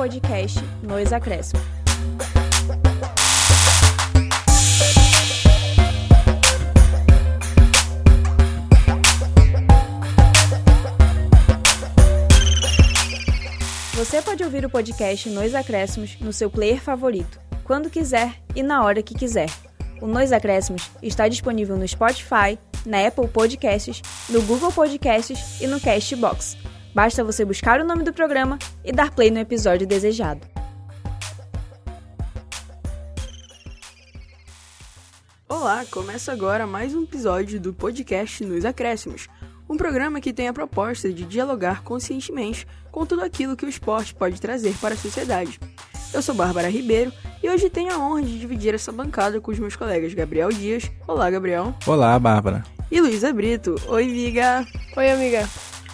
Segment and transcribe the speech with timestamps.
[0.00, 1.62] podcast Nos Acréscimos.
[13.94, 18.82] Você pode ouvir o podcast Nos Acréscimos no seu player favorito, quando quiser e na
[18.82, 19.50] hora que quiser.
[20.00, 25.78] O Nos Acréscimos está disponível no Spotify, na Apple Podcasts, no Google Podcasts e no
[25.78, 26.56] Castbox.
[26.94, 30.46] Basta você buscar o nome do programa e dar play no episódio desejado.
[35.48, 39.28] Olá, começa agora mais um episódio do podcast Nos Acréscimos,
[39.68, 44.14] um programa que tem a proposta de dialogar conscientemente com tudo aquilo que o esporte
[44.14, 45.60] pode trazer para a sociedade.
[46.12, 49.58] Eu sou Bárbara Ribeiro e hoje tenho a honra de dividir essa bancada com os
[49.58, 50.90] meus colegas Gabriel Dias.
[51.06, 51.72] Olá, Gabriel.
[51.86, 52.64] Olá, Bárbara.
[52.90, 53.76] E Luísa Brito.
[53.86, 54.66] Oi, Viga.
[54.96, 55.48] Oi, amiga.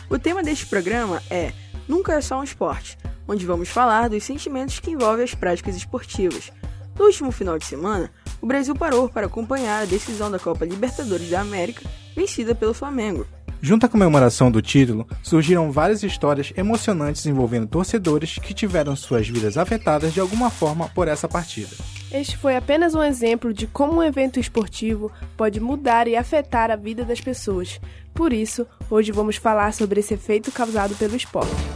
[0.08, 1.52] O tema deste programa é
[1.88, 6.52] Nunca é só um esporte, onde vamos falar dos sentimentos que envolvem as práticas esportivas.
[6.96, 11.28] No último final de semana, o Brasil parou para acompanhar a decisão da Copa Libertadores
[11.28, 11.82] da América,
[12.14, 13.26] vencida pelo Flamengo.
[13.66, 19.58] Junto à comemoração do título, surgiram várias histórias emocionantes envolvendo torcedores que tiveram suas vidas
[19.58, 21.74] afetadas de alguma forma por essa partida.
[22.12, 26.76] Este foi apenas um exemplo de como um evento esportivo pode mudar e afetar a
[26.76, 27.80] vida das pessoas.
[28.14, 31.75] Por isso, hoje vamos falar sobre esse efeito causado pelo esporte.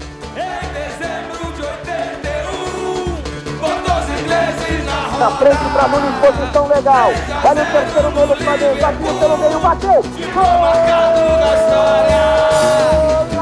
[5.20, 7.12] Na frente pra Nunes, posição legal.
[7.44, 8.86] Olha o terceiro gol do Flamengo.
[8.86, 10.02] Aqui pelo meio, bateu.
[10.02, 12.22] Ficou marcado na história.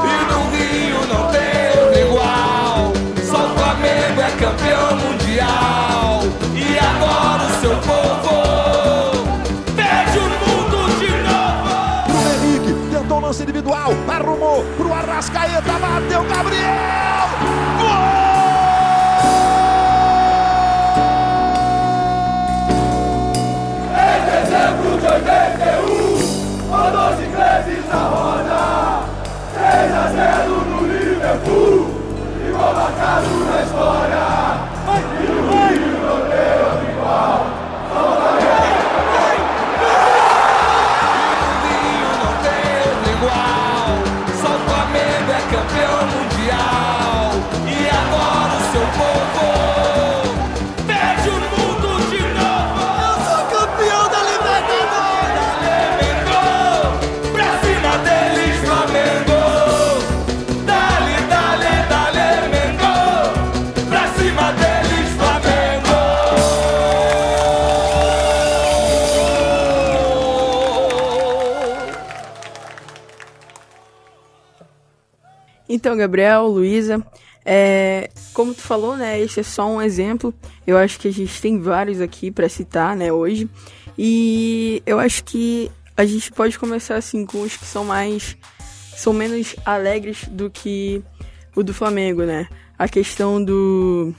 [0.03, 2.91] E no Rio não tem outro igual.
[3.23, 6.19] Só o Flamengo é campeão mundial.
[6.53, 9.39] E agora o seu povo
[9.73, 12.09] pede o mundo de novo.
[12.09, 13.91] Bruno Henrique tentou lance individual.
[14.05, 15.79] Arrumou pro Arrascaeta.
[15.79, 17.18] Bateu Gabriel.
[75.79, 77.01] Então, Gabriel, Luísa,
[77.45, 80.33] é, como tu falou, né, esse é só um exemplo.
[80.67, 83.49] Eu acho que a gente tem vários aqui para citar, né, hoje.
[83.97, 88.35] E eu acho que a gente pode começar assim com os que são mais
[88.97, 91.01] são menos alegres do que
[91.55, 92.49] o do Flamengo, né?
[92.77, 94.13] A questão do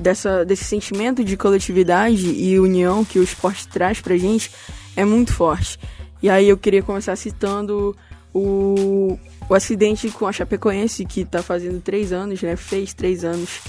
[0.00, 4.50] dessa desse sentimento de coletividade e união que o esporte traz pra gente
[4.96, 5.78] é muito forte.
[6.22, 7.94] E aí eu queria começar citando
[8.32, 9.18] o,
[9.48, 12.56] o acidente com a Chapecoense, que tá fazendo três anos, né?
[12.56, 13.60] Fez três anos,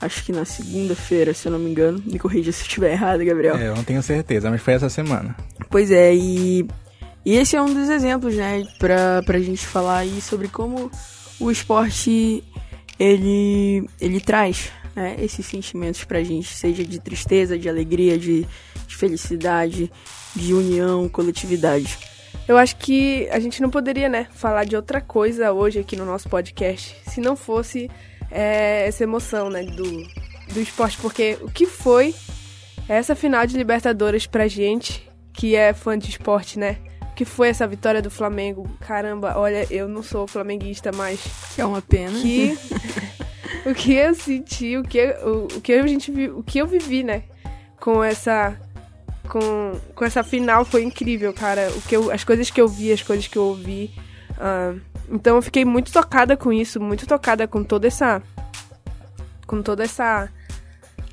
[0.00, 2.02] acho que na segunda-feira, se eu não me engano.
[2.04, 3.56] Me corrija se eu estiver errado, Gabriel.
[3.56, 5.34] É, eu não tenho certeza, mas foi essa semana.
[5.70, 6.66] Pois é, e,
[7.24, 10.90] e esse é um dos exemplos, né, pra, pra gente falar aí sobre como
[11.40, 12.44] o esporte,
[12.98, 18.46] ele, ele traz, né, esses sentimentos pra gente, seja de tristeza, de alegria, de,
[18.86, 19.90] de felicidade,
[20.36, 22.11] de união, coletividade.
[22.46, 26.04] Eu acho que a gente não poderia, né, falar de outra coisa hoje aqui no
[26.04, 27.90] nosso podcast se não fosse
[28.30, 30.02] é, essa emoção, né, do,
[30.52, 30.98] do esporte.
[30.98, 32.14] Porque o que foi
[32.88, 36.78] essa final de Libertadores pra gente, que é fã de esporte, né?
[37.10, 38.68] O que foi essa vitória do Flamengo?
[38.80, 41.20] Caramba, olha, eu não sou flamenguista, mas
[41.58, 42.18] é uma pena.
[42.20, 42.58] que
[43.68, 47.02] o que eu senti, o que o, o que a gente o que eu vivi,
[47.02, 47.24] né,
[47.78, 48.58] com essa
[49.28, 51.70] com, com essa final foi incrível, cara.
[51.76, 53.90] O que eu, as coisas que eu vi, as coisas que eu ouvi.
[54.38, 54.74] ah,
[55.10, 58.22] então eu fiquei muito tocada com isso, muito tocada com toda essa
[59.46, 60.30] com toda essa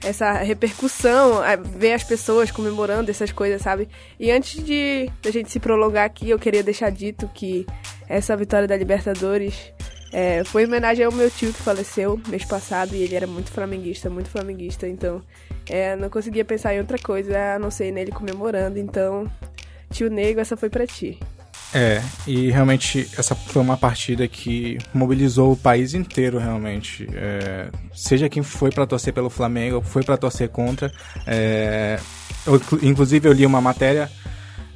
[0.02, 1.42] essa repercussão,
[1.78, 3.90] ver as pessoas comemorando essas coisas, sabe?
[4.18, 7.66] E antes de a gente se prolongar aqui, eu queria deixar dito que
[8.08, 9.74] essa vitória da Libertadores
[10.12, 13.52] é, foi em homenagem ao meu tio que faleceu mês passado e ele era muito
[13.52, 15.22] flamenguista, muito flamenguista, então
[15.70, 18.80] é, não conseguia pensar em outra coisa a não ser nele comemorando.
[18.80, 19.30] Então,
[19.92, 21.20] tio Nego, essa foi pra ti.
[21.72, 27.08] É, e realmente essa foi uma partida que mobilizou o país inteiro, realmente.
[27.14, 30.92] É, seja quem foi para torcer pelo Flamengo, foi para torcer contra.
[31.28, 32.00] É,
[32.48, 34.10] eu, inclusive, eu li uma matéria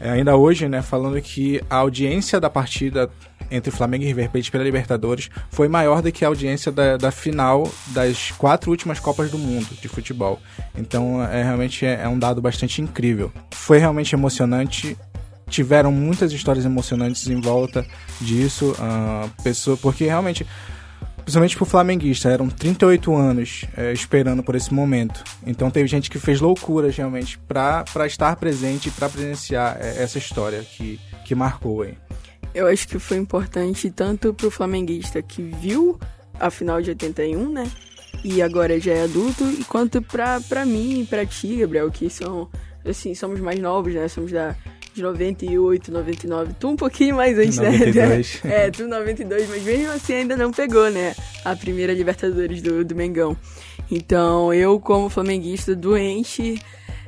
[0.10, 3.10] ainda hoje, né, falando que a audiência da partida
[3.50, 7.12] entre Flamengo e River Plate pela Libertadores foi maior do que a audiência da, da
[7.12, 10.40] final das quatro últimas Copas do Mundo de futebol.
[10.76, 13.32] Então, é realmente é, é um dado bastante incrível.
[13.52, 14.98] Foi realmente emocionante
[15.54, 17.86] tiveram muitas histórias emocionantes em volta
[18.20, 20.48] disso, uh, pessoa, porque realmente,
[21.24, 25.24] principalmente pro flamenguista, eram 38 anos é, esperando por esse momento.
[25.46, 30.18] Então teve gente que fez loucuras realmente para estar presente e para presenciar é, essa
[30.18, 31.98] história que, que marcou aí.
[32.54, 36.00] Eu acho que foi importante tanto pro flamenguista que viu
[36.40, 37.70] a final de 81, né?
[38.24, 42.10] E agora já é adulto, e quanto pra, pra mim e pra ti, Gabriel, que
[42.10, 42.50] são,
[42.86, 44.08] assim, somos mais novos, né?
[44.08, 44.56] Somos da
[44.94, 46.54] de 98, 99.
[46.60, 48.44] Tu um pouquinho mais antes, 92.
[48.44, 48.52] né?
[48.66, 51.16] É, tu 92, mas mesmo assim ainda não pegou, né?
[51.44, 53.36] A primeira Libertadores do, do Mengão.
[53.90, 56.62] Então, eu, como flamenguista doente,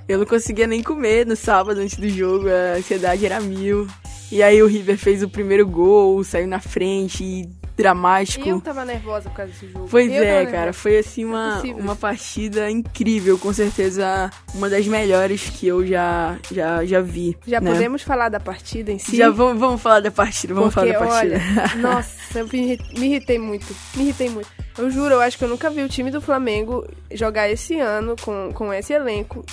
[0.08, 3.88] eu não conseguia nem comer no sábado antes do jogo, a ansiedade era mil.
[4.32, 8.48] E aí o River fez o primeiro gol, saiu na frente e dramático.
[8.48, 9.88] Eu tava nervosa por causa desse jogo.
[9.90, 11.84] Pois eu é, cara, foi assim uma, Impossível.
[11.84, 17.38] uma partida incrível, com certeza uma das melhores que eu já, já, já vi.
[17.46, 17.72] Já né?
[17.72, 19.18] podemos falar da partida em si?
[19.18, 21.36] Já vamos, vamos falar da partida, vamos Porque, falar da partida.
[21.36, 23.76] olha, nossa, eu me me irritei muito.
[23.96, 24.50] Me irritei muito.
[24.78, 28.16] Eu juro, eu acho que eu nunca vi o time do Flamengo jogar esse ano
[28.22, 29.46] com, com esse elenco.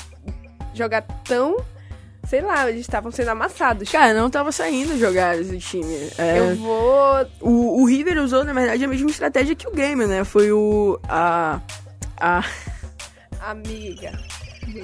[0.74, 1.56] Jogar tão.
[2.28, 3.90] Sei lá, eles estavam sendo amassados.
[3.90, 6.08] Cara, não tava saindo jogar esse time.
[6.16, 7.26] É, Eu vou.
[7.40, 10.24] o, o River usou, na verdade, a mesma estratégia que o Game, né?
[10.24, 10.98] Foi o.
[11.08, 11.60] A.
[12.16, 12.42] A.
[13.40, 14.12] Amiga.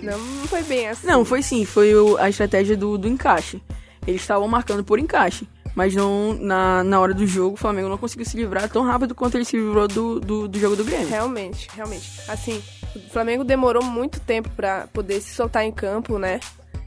[0.02, 1.06] Não, não foi bem assim.
[1.06, 3.62] Não, foi sim, foi o- a estratégia do, do encaixe.
[4.06, 5.48] Eles estavam marcando por encaixe.
[5.74, 9.14] Mas não, na, na hora do jogo, o Flamengo não conseguiu se livrar tão rápido
[9.14, 11.08] quanto ele se livrou do, do, do jogo do Grêmio.
[11.08, 12.20] Realmente, realmente.
[12.26, 12.60] Assim,
[12.96, 16.40] o Flamengo demorou muito tempo pra poder se soltar em campo, né?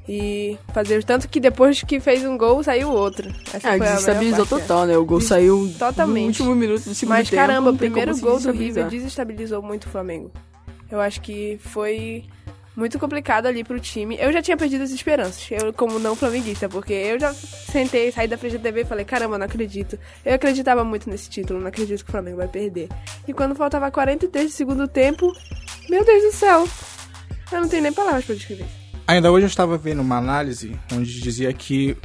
[0.09, 3.29] E fazer tanto que depois que fez um gol, saiu outro.
[3.53, 4.97] Essa É, foi a melhor desestabilizou total, né?
[4.97, 6.39] O gol saiu totalmente.
[6.39, 7.41] no último minuto do segundo Mas tempo.
[7.41, 10.31] caramba, não o primeiro gol do River desestabilizou muito o Flamengo.
[10.89, 12.25] Eu acho que foi
[12.75, 14.17] muito complicado ali pro time.
[14.19, 18.27] Eu já tinha perdido as esperanças, eu como não flamenguista, porque eu já sentei, saí
[18.27, 19.99] da frente da TV e falei, caramba, não acredito.
[20.25, 22.89] Eu acreditava muito nesse título, não acredito que o Flamengo vai perder.
[23.27, 25.31] E quando faltava 43 de segundo tempo,
[25.89, 26.67] meu Deus do céu.
[27.51, 28.65] Eu não tenho nem palavras pra descrever.
[29.11, 31.97] Ainda hoje eu estava vendo uma análise onde dizia que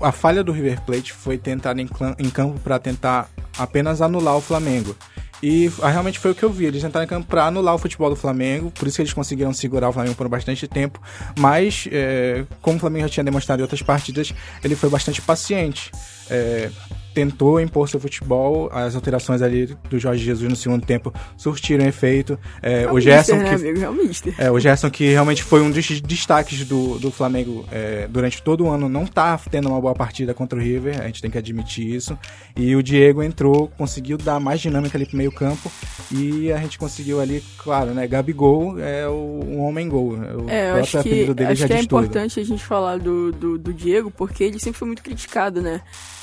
[0.00, 3.28] a falha do River Plate foi tentar em, em campo para tentar
[3.58, 4.94] apenas anular o Flamengo.
[5.42, 6.66] E realmente foi o que eu vi.
[6.66, 9.52] Eles tentaram em campo para anular o futebol do Flamengo, por isso que eles conseguiram
[9.52, 11.02] segurar o Flamengo por bastante tempo.
[11.36, 15.90] Mas, é, como o Flamengo já tinha demonstrado em outras partidas, ele foi bastante paciente.
[16.30, 16.70] É,
[17.14, 22.38] tentou impor seu futebol, as alterações ali do Jorge Jesus no segundo tempo surtiram efeito.
[22.62, 23.84] É, É o um Gerson, mister, né, que amigo?
[23.84, 24.34] É mister.
[24.38, 28.64] é, o Gerson que realmente foi um dos destaques do, do Flamengo é, durante todo
[28.64, 31.38] o ano, não tá tendo uma boa partida contra o River, a gente tem que
[31.38, 32.18] admitir isso.
[32.56, 35.70] E o Diego entrou, conseguiu dar mais dinâmica ali pro meio campo
[36.10, 40.10] e a gente conseguiu ali, claro, né, Gabigol é o, um homem-gol.
[40.14, 42.04] O É, eu próprio acho que, dele acho já que é diz tudo.
[42.04, 45.80] importante a gente falar do, do, do Diego, porque ele sempre foi muito criticado, né?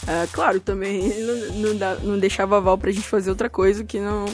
[0.08, 4.00] É, claro, também ele não, não, dá- não deixava pra gente fazer outra coisa que
[4.00, 4.26] não,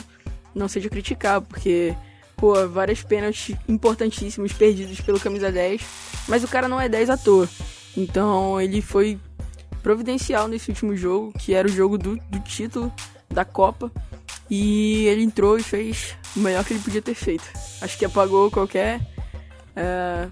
[0.54, 1.94] não seja criticar, porque,
[2.36, 5.80] pô, várias pênaltis importantíssimos perdidos pelo camisa 10,
[6.28, 7.48] mas o cara não é 10 à toa.
[7.96, 9.18] Então ele foi
[9.82, 12.92] providencial nesse último jogo, que era o jogo do, do título
[13.28, 13.90] da Copa.
[14.50, 17.44] E ele entrou e fez o melhor que ele podia ter feito.
[17.82, 18.98] Acho que apagou qualquer.
[19.76, 20.26] é,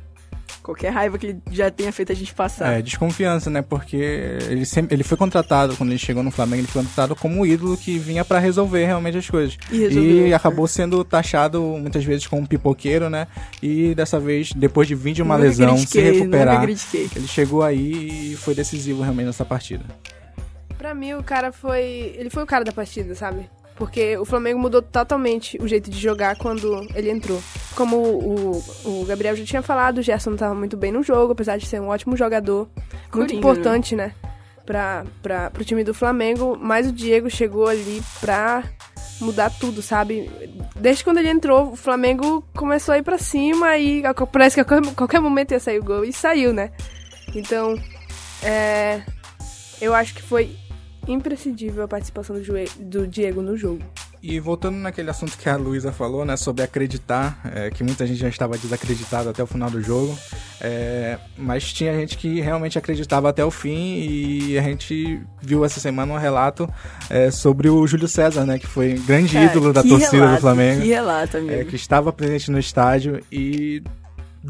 [0.62, 2.72] qualquer raiva que ele já tenha feito a gente passar.
[2.72, 3.62] É, desconfiança, né?
[3.62, 7.40] Porque ele sempre ele foi contratado, quando ele chegou no Flamengo, ele foi contratado como
[7.40, 9.56] um ídolo que vinha pra resolver realmente as coisas.
[9.70, 10.26] E resolveu.
[10.28, 13.26] E acabou sendo taxado muitas vezes como um pipoqueiro, né?
[13.62, 18.32] E dessa vez, depois de vir de uma Nunca lesão, se recuperar, ele chegou aí
[18.32, 19.84] e foi decisivo realmente nessa partida.
[20.76, 22.14] Pra mim, o cara foi.
[22.16, 23.48] Ele foi o cara da partida, sabe?
[23.76, 27.40] Porque o Flamengo mudou totalmente o jeito de jogar quando ele entrou.
[27.74, 31.32] Como o, o Gabriel já tinha falado, o Gerson não tava muito bem no jogo,
[31.32, 32.68] apesar de ser um ótimo jogador.
[32.74, 34.14] Muito Coringa, importante, né?
[34.64, 36.58] Pra, pra, pro time do Flamengo.
[36.58, 38.64] Mas o Diego chegou ali pra
[39.20, 40.30] mudar tudo, sabe?
[40.74, 44.02] Desde quando ele entrou, o Flamengo começou a ir pra cima e
[44.32, 46.02] parece que a qualquer, qualquer momento ia sair o gol.
[46.02, 46.72] E saiu, né?
[47.34, 47.78] Então,
[48.42, 49.02] é,
[49.80, 50.56] eu acho que foi
[51.06, 52.36] imprescindível a participação
[52.78, 53.82] do, Diego no jogo.
[54.22, 58.18] E voltando naquele assunto que a Luísa falou, né, sobre acreditar, é, que muita gente
[58.18, 60.18] já estava desacreditado até o final do jogo,
[60.60, 65.78] é, mas tinha gente que realmente acreditava até o fim e a gente viu essa
[65.78, 66.68] semana um relato
[67.08, 70.40] é, sobre o Júlio César, né, que foi grande Cara, ídolo da torcida relato, do
[70.40, 71.52] Flamengo, Que relato, amigo.
[71.52, 73.82] é, que estava presente no estádio e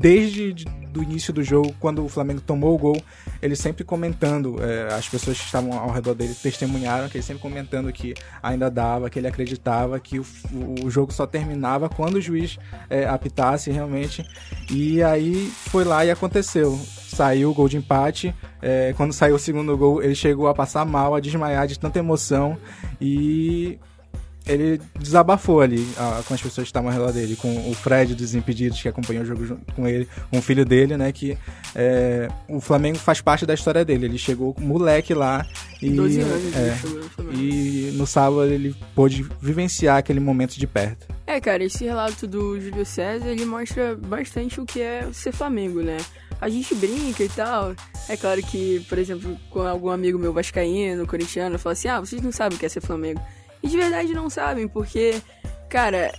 [0.01, 0.65] desde de-
[0.97, 3.03] do início do jogo, quando o Flamengo tomou o gol,
[3.43, 7.43] ele sempre comentando, é, as pessoas que estavam ao redor dele testemunharam que ele sempre
[7.43, 10.25] comentando que ainda dava, que ele acreditava que o,
[10.83, 14.25] o jogo só terminava quando o juiz é, apitasse realmente.
[14.71, 16.79] E aí foi lá e aconteceu.
[16.79, 18.35] Saiu o gol de empate.
[18.63, 21.99] é, quando saiu o segundo gol, ele chegou a passar mal, a desmaiar de tanta
[21.99, 22.57] emoção.
[22.99, 23.79] E
[24.47, 28.15] ele desabafou ali ah, com as pessoas que estavam ao redor dele, com o Fred
[28.15, 31.11] dos Impedidos, que acompanhou o jogo junto com ele, o filho dele, né?
[31.13, 31.37] Que
[31.75, 34.07] é, o Flamengo faz parte da história dele.
[34.07, 35.45] Ele chegou moleque lá
[35.83, 36.77] e, 12 anos é,
[37.35, 41.07] e no sábado ele pôde vivenciar aquele momento de perto.
[41.27, 45.83] É, cara, esse relato do Júlio César, ele mostra bastante o que é ser Flamengo,
[45.83, 45.97] né?
[46.41, 47.75] A gente brinca e tal.
[48.09, 52.23] É claro que, por exemplo, com algum amigo meu vascaíno, corintiano, fala assim, ah, vocês
[52.23, 53.21] não sabem o que é ser Flamengo.
[53.67, 55.21] E de verdade não sabem, porque,
[55.69, 56.13] cara,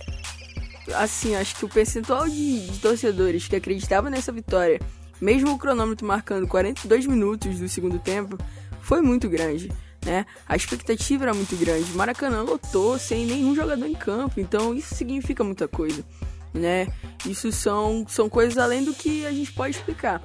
[0.96, 4.78] assim, acho que o percentual de, de torcedores que acreditavam nessa vitória,
[5.18, 8.36] mesmo o cronômetro marcando 42 minutos do segundo tempo,
[8.82, 9.72] foi muito grande.
[10.04, 10.26] Né?
[10.46, 11.90] A expectativa era muito grande.
[11.94, 16.04] Maracanã lotou sem nenhum jogador em campo, então isso significa muita coisa,
[16.52, 16.86] né?
[17.24, 20.22] Isso são, são coisas além do que a gente pode explicar.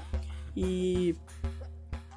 [0.58, 1.16] E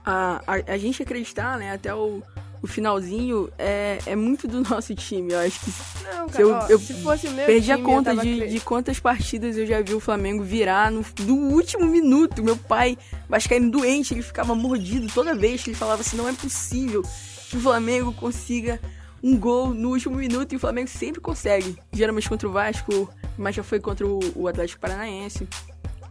[0.04, 2.25] a, a, a gente acreditar, né, até o,
[2.62, 5.32] o finalzinho é, é muito do nosso time.
[5.32, 5.70] Eu acho que
[6.04, 8.20] Não, cara, eu- ó, eu se fosse o meu perdi a time, eu conta de,
[8.20, 12.42] acre- de quantas partidas eu já vi o Flamengo virar no, no último minuto.
[12.42, 12.96] Meu pai,
[13.28, 17.02] vascaíno doente, ele ficava mordido toda vez que ele falava assim, não é possível
[17.48, 18.80] que o Flamengo consiga
[19.22, 21.76] um gol no último minuto e o Flamengo sempre consegue.
[21.92, 25.48] Geralmente contra o Vasco, mas já foi contra o, o Atlético Paranaense.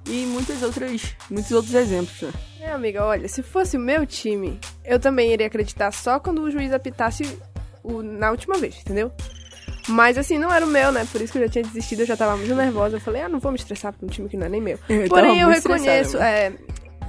[0.08, 2.32] E muitas outras, muitos outros exemplos, né?
[2.62, 6.52] É, amiga, olha, se fosse o meu time, eu também iria acreditar só quando o
[6.52, 7.40] juiz apitasse
[7.84, 9.12] o, na última vez, entendeu?
[9.88, 11.08] Mas assim, não era o meu, né?
[11.12, 12.98] Por isso que eu já tinha desistido, eu já tava muito nervosa.
[12.98, 14.80] Eu falei, ah, não vou me estressar por um time que não é nem meu.
[14.90, 16.26] Eu Porém, eu reconheço, mano.
[16.26, 16.54] é,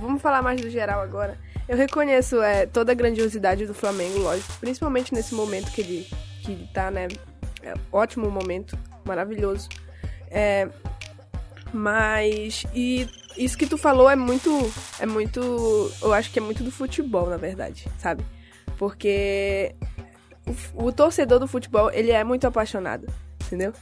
[0.00, 1.38] vamos falar mais do geral agora.
[1.68, 6.06] Eu reconheço é, toda a grandiosidade do Flamengo, lógico, principalmente nesse momento que ele,
[6.42, 7.08] que ele tá, né?
[7.62, 9.68] É, ótimo momento, maravilhoso.
[10.30, 10.68] É,
[11.76, 13.06] mas e
[13.36, 14.50] isso que tu falou é muito
[14.98, 15.40] é muito,
[16.02, 18.24] eu acho que é muito do futebol, na verdade, sabe?
[18.78, 19.74] Porque
[20.74, 23.06] o, o torcedor do futebol, ele é muito apaixonado,
[23.44, 23.72] entendeu?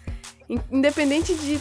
[0.48, 1.58] In- Independente de,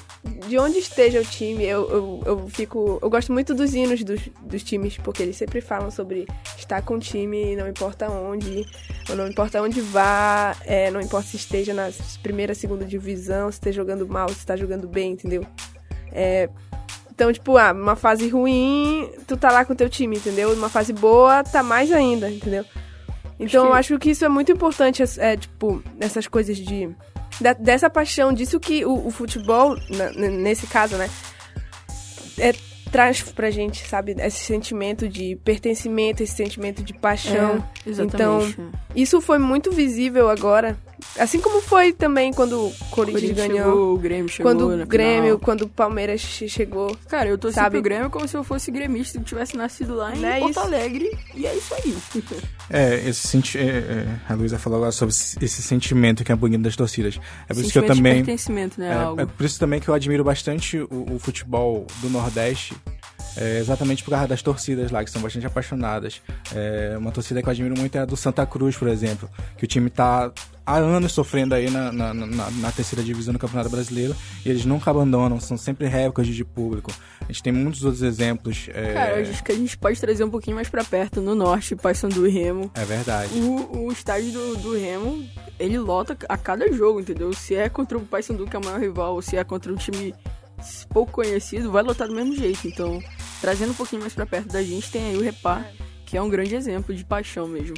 [0.47, 2.99] de onde esteja o time, eu, eu, eu fico.
[3.01, 6.95] Eu gosto muito dos hinos dos, dos times, porque eles sempre falam sobre estar com
[6.95, 8.65] o time, não importa onde,
[9.09, 11.89] ou não importa onde vá, é, não importa se esteja na
[12.21, 15.45] primeira, segunda divisão, se esteja jogando mal, se está jogando bem, entendeu?
[16.13, 16.49] É,
[17.11, 20.55] então, tipo, ah, uma fase ruim, tu tá lá com o teu time, entendeu?
[20.55, 22.65] Numa fase boa, tá mais ainda, entendeu?
[23.39, 26.89] Então, que- eu acho que isso é muito importante, é, tipo, essas coisas de...
[27.41, 31.09] da- dessa paixão, disso que o, o futebol, na- nesse caso, né,
[32.37, 32.53] é,
[32.91, 34.15] traz pra gente, sabe?
[34.19, 37.63] Esse sentimento de pertencimento, esse sentimento de paixão.
[37.85, 38.57] É, exatamente.
[38.95, 40.77] Isso foi muito visível agora.
[41.19, 43.57] Assim como foi também quando o Corinthians ganhou.
[43.57, 45.39] chegou, o Grêmio chegou quando o Grêmio, final.
[45.39, 46.95] quando o Palmeiras che- chegou.
[47.07, 47.71] Cara, eu torci Sabe?
[47.75, 50.51] pro Grêmio como se eu fosse gremista e tivesse nascido lá em Não é Porto
[50.51, 50.59] isso?
[50.59, 51.17] Alegre.
[51.35, 51.95] E é isso aí.
[52.69, 56.61] É, esse senti é, é, a Luísa falou agora sobre esse sentimento que é bonito
[56.61, 57.19] das torcidas.
[57.47, 58.15] É por isso que eu de também.
[58.15, 58.91] pertencimento, né?
[59.17, 62.75] É, é por isso também que eu admiro bastante o, o futebol do Nordeste.
[63.37, 66.21] é, exatamente por causa das torcidas lá, que são bastante apaixonadas.
[66.55, 69.29] É, uma torcida que eu admiro muito é a do Santa Cruz, por exemplo.
[69.57, 70.31] Que o time tá
[70.65, 74.15] há anos sofrendo aí na, na, na- na terceira divisão do Campeonato Brasileiro.
[74.45, 76.91] E eles nunca abandonam, são sempre recordes de público.
[77.21, 78.67] A gente tem muitos outros exemplos.
[78.73, 81.33] é, Cara, eu acho que a gente pode trazer um pouquinho mais pra perto, no
[81.35, 82.69] norte, Paysandu e Remo.
[82.73, 83.33] é verdade.
[83.39, 85.25] O, o estádio do, do Remo,
[85.59, 87.31] ele lota a cada jogo, entendeu?
[87.33, 89.75] Se é contra o Paysandu, que é o maior rival, ou se é contra um
[89.75, 90.13] time
[90.89, 92.67] pouco conhecido, vai lotar do mesmo jeito.
[92.67, 93.01] Então,
[93.41, 95.65] trazendo um pouquinho mais pra perto da gente, tem aí o Repar,
[96.05, 97.75] que é um grande exemplo de paixão mesmo.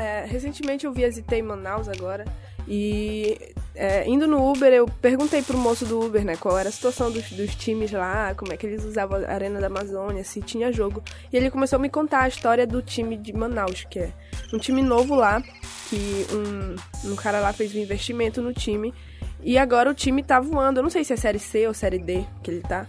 [0.00, 2.24] É, recentemente eu visitei Manaus agora.
[2.66, 6.72] E é, indo no Uber, eu perguntei pro moço do Uber, né, qual era a
[6.72, 10.40] situação dos, dos times lá, como é que eles usavam a Arena da Amazônia, se
[10.40, 11.02] tinha jogo.
[11.30, 14.12] E ele começou a me contar a história do time de Manaus, que é
[14.54, 15.42] um time novo lá,
[15.90, 18.94] que um, um cara lá fez um investimento no time.
[19.42, 20.78] E agora o time tá voando.
[20.78, 22.86] Eu não sei se é Série C ou Série D que ele tá.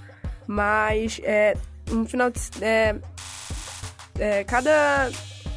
[0.48, 1.56] Mas é
[1.92, 2.40] um final de.
[2.62, 2.96] É,
[4.20, 5.10] é, cada,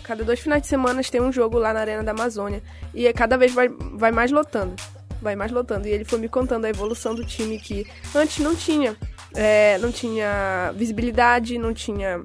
[0.05, 2.63] cada dois finais de semana tem um jogo lá na Arena da Amazônia.
[2.93, 4.77] E é cada vez vai, vai mais lotando.
[5.21, 5.89] vai mais lotando.
[5.89, 8.95] E ele foi me contando a evolução do time que antes não tinha.
[9.35, 12.23] É, não tinha visibilidade, não tinha.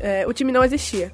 [0.00, 1.12] é, o time não existia.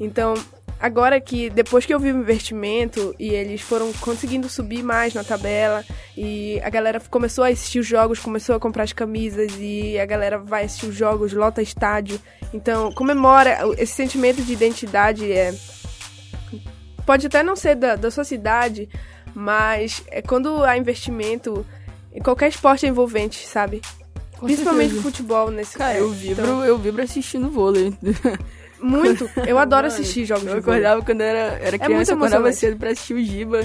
[0.00, 0.34] Então,
[0.80, 5.24] agora que depois que eu vi o investimento e eles foram conseguindo subir mais na
[5.24, 5.84] tabela
[6.16, 10.06] e a galera começou a assistir os jogos, começou a comprar as camisas e a
[10.06, 12.20] galera vai assistir os jogos, lota estádio.
[12.52, 15.54] Então, comemora esse sentimento de identidade é
[17.04, 18.88] pode até não ser da, da sua cidade,
[19.34, 21.64] mas é quando há investimento
[22.12, 23.80] em qualquer esporte é envolvente, sabe?
[24.38, 25.02] Com Principalmente certeza.
[25.02, 27.92] futebol nesse Cara, é, eu vibro, então, eu vibro assistindo vôlei.
[28.80, 29.28] muito.
[29.46, 30.80] Eu adoro assistir jogos Eu de vôlei.
[30.80, 33.60] acordava quando era, era É criança, eu acordava cedo pra assistir o Giba.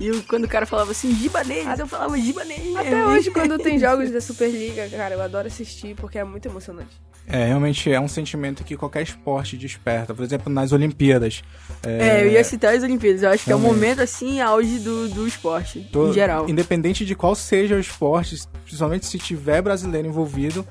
[0.00, 3.30] E eu- quando o cara falava assim, Giba neles, eu falava Giba neles Até hoje,
[3.30, 6.90] quando tem jogos da Superliga, cara, eu adoro assistir porque é muito emocionante.
[7.26, 10.12] É, realmente é um sentimento que qualquer esporte desperta.
[10.12, 11.42] Por exemplo, nas Olimpíadas.
[11.82, 13.22] É, eu ia citar as Olimpíadas.
[13.22, 13.80] Eu acho que é o Realmente.
[13.80, 16.48] momento, assim, auge do, do esporte, to- em geral.
[16.50, 20.66] Independente de qual seja o esporte, principalmente se tiver brasileiro envolvido,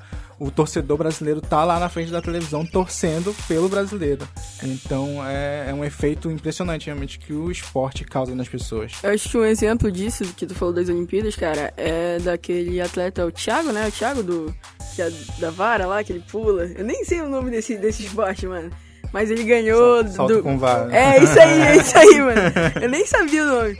[0.46, 4.26] o torcedor brasileiro tá lá na frente da televisão torcendo pelo brasileiro.
[4.62, 8.92] Então é, é um efeito impressionante realmente que o esporte causa nas pessoas.
[9.02, 13.26] Eu acho que um exemplo disso, que tu falou das Olimpíadas, cara, é daquele atleta,
[13.26, 13.88] o Thiago, né?
[13.88, 14.54] O Thiago do,
[14.94, 16.64] que é da vara lá, que ele pula.
[16.66, 18.70] Eu nem sei o nome desse, desse esporte, mano.
[19.12, 20.42] Mas ele ganhou Salto- salto do...
[20.42, 20.94] com vara.
[20.94, 22.40] É, isso aí, é isso aí, mano.
[22.82, 23.78] Eu nem sabia o nome.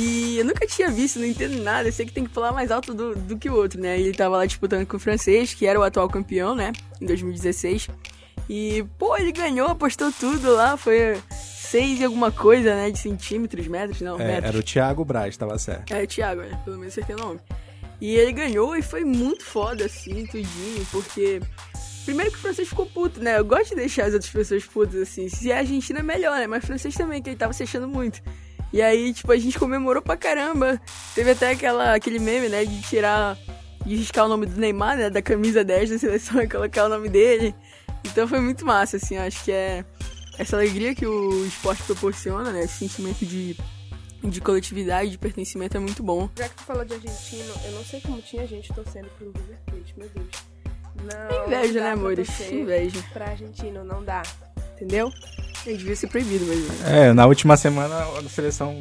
[0.00, 1.88] E eu nunca tinha visto, não entendo nada.
[1.88, 3.98] Eu sei que tem que pular mais alto do, do que o outro, né?
[3.98, 6.72] E ele tava lá disputando com o francês, que era o atual campeão, né?
[7.00, 7.88] Em 2016.
[8.48, 10.76] E, pô, ele ganhou, apostou tudo lá.
[10.76, 12.90] Foi seis e alguma coisa, né?
[12.92, 14.44] De centímetros, metros, não, É, metros.
[14.44, 15.92] era o Thiago Braz, tava certo.
[15.92, 16.56] É, o Thiago, né?
[16.64, 17.40] Pelo menos acertei o nome.
[18.00, 21.40] E ele ganhou e foi muito foda, assim, tudinho, porque.
[22.04, 23.38] Primeiro que o francês ficou puto, né?
[23.38, 25.28] Eu gosto de deixar as outras pessoas putas, assim.
[25.28, 26.46] Se é a Argentina é melhor, né?
[26.46, 28.22] Mas o francês também, que ele tava se achando muito.
[28.72, 30.80] E aí, tipo, a gente comemorou pra caramba.
[31.14, 32.64] Teve até aquela, aquele meme, né?
[32.64, 33.36] De tirar.
[33.84, 35.08] De riscar o nome do Neymar, né?
[35.10, 37.54] Da camisa 10 da seleção e colocar o nome dele.
[38.04, 39.16] Então foi muito massa, assim.
[39.16, 39.84] Acho que é
[40.38, 42.64] essa alegria que o esporte proporciona, né?
[42.64, 43.56] Esse sentimento de,
[44.22, 46.28] de coletividade, de pertencimento é muito bom.
[46.36, 49.58] Já que tu falou de argentino, eu não sei como tinha gente torcendo pro River
[49.66, 50.28] Plate, meu Deus.
[51.04, 52.40] Não, Inveja, não né, amores?
[52.50, 53.02] Inveja.
[53.12, 54.22] Pra argentino, não dá.
[54.74, 55.10] Entendeu?
[55.66, 56.66] Ele devia ser proibido mesmo.
[56.86, 58.78] É, na última semana, a seleção,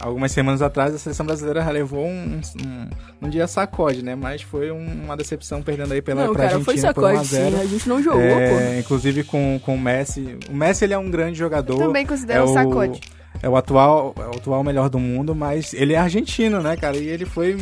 [0.00, 2.88] algumas semanas atrás, a seleção brasileira já levou um, um,
[3.26, 4.14] um dia sacode, né?
[4.14, 7.06] Mas foi um- uma decepção perdendo aí pela não, pra cara, foi Argentina por 1
[7.06, 7.56] a sacode, 0.
[7.56, 7.62] sim.
[7.62, 10.36] A gente não jogou, É, inclusive com, com o Messi.
[10.50, 11.78] O Messi ele é um grande jogador.
[11.78, 13.00] Também considero é um o- sacode.
[13.42, 16.96] É o atual, é o atual melhor do mundo, mas ele é argentino, né, cara?
[16.98, 17.56] E ele foi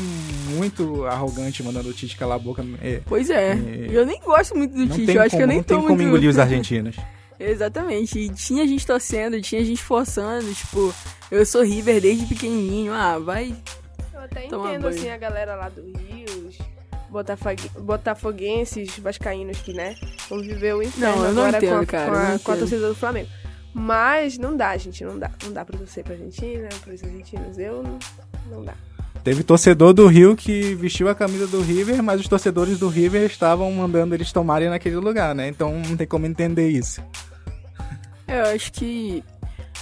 [0.57, 2.65] muito arrogante, mandando o Tite calar a boca.
[2.83, 3.03] É, pô.
[3.11, 3.55] Pois é.
[3.55, 5.13] E eu nem gosto muito do Tite.
[5.15, 6.09] Eu acho como, que eu nem não tem tô como muito...
[6.09, 6.97] engolir os argentinos.
[7.39, 8.19] Exatamente.
[8.19, 10.53] E tinha gente torcendo, tinha gente forçando.
[10.53, 10.95] Tipo,
[11.31, 12.93] eu sou River desde pequenininho.
[12.93, 13.55] Ah, vai...
[14.13, 14.97] Eu até Tomar entendo, banho.
[14.97, 16.59] assim, a galera lá do Rio, os
[17.11, 19.95] botafogue- botafoguenses, vascaínos que, né,
[20.29, 22.39] vão viver o inferno Não, eu não agora com, entendo, a, cara, com, a, não
[22.41, 23.29] com a torcida do Flamengo.
[23.73, 25.31] Mas não dá, gente, não dá.
[25.45, 27.59] Não dá pra torcer pra Argentina, pros argentinos.
[27.59, 27.99] Eu não,
[28.51, 28.75] não dá.
[29.23, 33.25] Teve torcedor do Rio que vestiu a camisa do River, mas os torcedores do River
[33.27, 35.49] estavam mandando eles tomarem naquele lugar, né?
[35.49, 37.03] Então não tem como entender isso.
[38.29, 39.25] Eu acho que.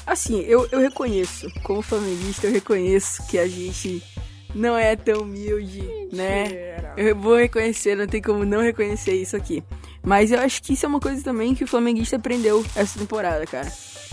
[0.06, 4.02] Assim, eu, eu reconheço, como flamenguista, eu reconheço que a gente
[4.54, 5.82] não é tão humilde,
[6.12, 6.44] né?
[6.44, 6.94] Mentira.
[6.96, 9.62] Eu vou reconhecer, não tem como não reconhecer isso aqui.
[10.02, 13.44] Mas eu acho que isso é uma coisa também que o flamenguista aprendeu essa temporada,
[13.44, 13.70] cara.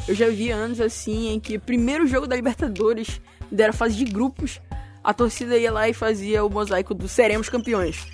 [0.07, 4.59] Eu já vi anos assim em que primeiro jogo da Libertadores, da fase de grupos,
[5.03, 8.05] a torcida ia lá e fazia o mosaico do seremos campeões.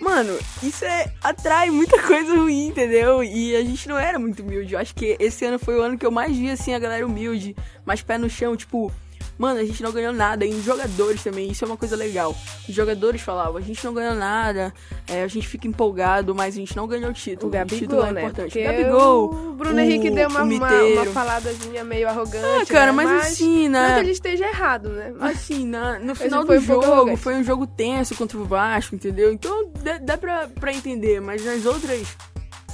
[0.00, 3.22] Mano, isso é atrai muita coisa ruim, entendeu?
[3.22, 4.74] E a gente não era muito humilde.
[4.74, 7.06] Eu acho que esse ano foi o ano que eu mais vi assim a galera
[7.06, 8.92] humilde, mais pé no chão, tipo,
[9.38, 10.44] Mano, a gente não ganhou nada.
[10.44, 12.36] E os jogadores também, isso é uma coisa legal.
[12.68, 14.74] Os jogadores falavam, a gente não ganhou nada,
[15.06, 17.46] é, a gente fica empolgado, mas a gente não ganhou o título.
[17.48, 18.20] O Gabigol, título é né?
[18.22, 18.60] importante.
[18.60, 19.30] Gabigol.
[19.32, 22.44] O Bruno o- Henrique deu uma, o uma, uma faladazinha meio arrogante.
[22.62, 22.92] Ah, cara, né?
[22.92, 24.00] mas, assim, Não que né?
[24.00, 25.12] ele esteja errado, né?
[25.16, 28.36] Mas Assim, na- no Mas final foi do um jogo, foi um jogo tenso contra
[28.36, 29.32] o Vasco, entendeu?
[29.32, 32.06] Então dá, dá pra, pra entender, mas nas outras,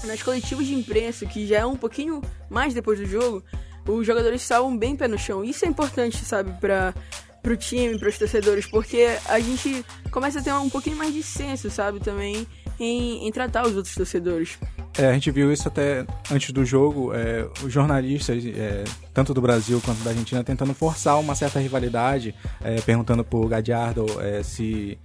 [0.04, 3.42] nas coletivas de imprensa, que já é um pouquinho mais depois do jogo,
[3.86, 5.44] os jogadores estavam bem pé no chão.
[5.44, 6.94] Isso é importante, sabe, pra,
[7.42, 11.70] pro time, pros torcedores, porque a gente começa a ter um pouquinho mais de senso,
[11.70, 12.46] sabe, também
[12.80, 14.58] em, em tratar os outros torcedores.
[14.96, 19.40] É, a gente viu isso até antes do jogo, é, os jornalistas, é, tanto do
[19.40, 24.96] Brasil quanto da Argentina, tentando forçar uma certa rivalidade, é, perguntando pro Gadiardo é, se,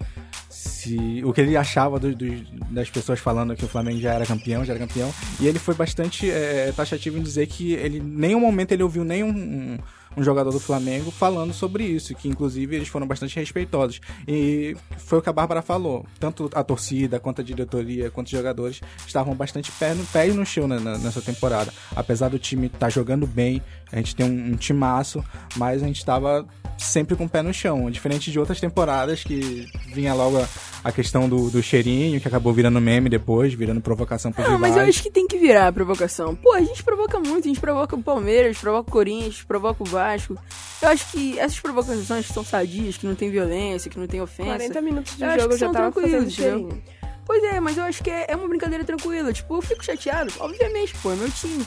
[0.59, 4.25] se o que ele achava do- do- das pessoas falando que o Flamengo já era
[4.25, 8.41] campeão, já era campeão, e ele foi bastante é, taxativo em dizer que ele, nenhum
[8.41, 9.77] momento ele ouviu nenhum um,
[10.17, 14.01] um jogador do Flamengo falando sobre isso, que inclusive eles foram bastante respeitosos.
[14.27, 16.05] E foi o que a Bárbara falou.
[16.19, 20.45] Tanto a torcida, quanto a diretoria, quanto os jogadores estavam bastante pé no, pé no
[20.45, 21.71] chão né, nessa temporada.
[21.95, 25.23] Apesar do time estar tá jogando bem, a gente tem um, um timaço,
[25.55, 26.45] mas a gente estava
[26.77, 27.89] sempre com o pé no chão.
[27.89, 30.47] Diferente de outras temporadas que vinha logo a,
[30.83, 34.75] a questão do, do, cheirinho, que acabou virando meme depois, virando provocação pro Não, mas
[34.75, 36.35] eu acho que tem que virar a provocação.
[36.35, 39.87] Pô, a gente provoca muito, a gente provoca o Palmeiras, provoca o Corinthians, provoca o
[40.03, 40.37] Vasco.
[40.81, 44.21] Eu acho que essas provocações que são sadias, que não tem violência, que não tem
[44.21, 44.49] ofensa.
[44.49, 46.83] 40 minutos de jogo já tava fazendo cheirinho.
[47.25, 49.31] Pois é, mas eu acho que é, é uma brincadeira tranquila.
[49.31, 51.65] Tipo, eu fico chateado, obviamente, pô, é meu time.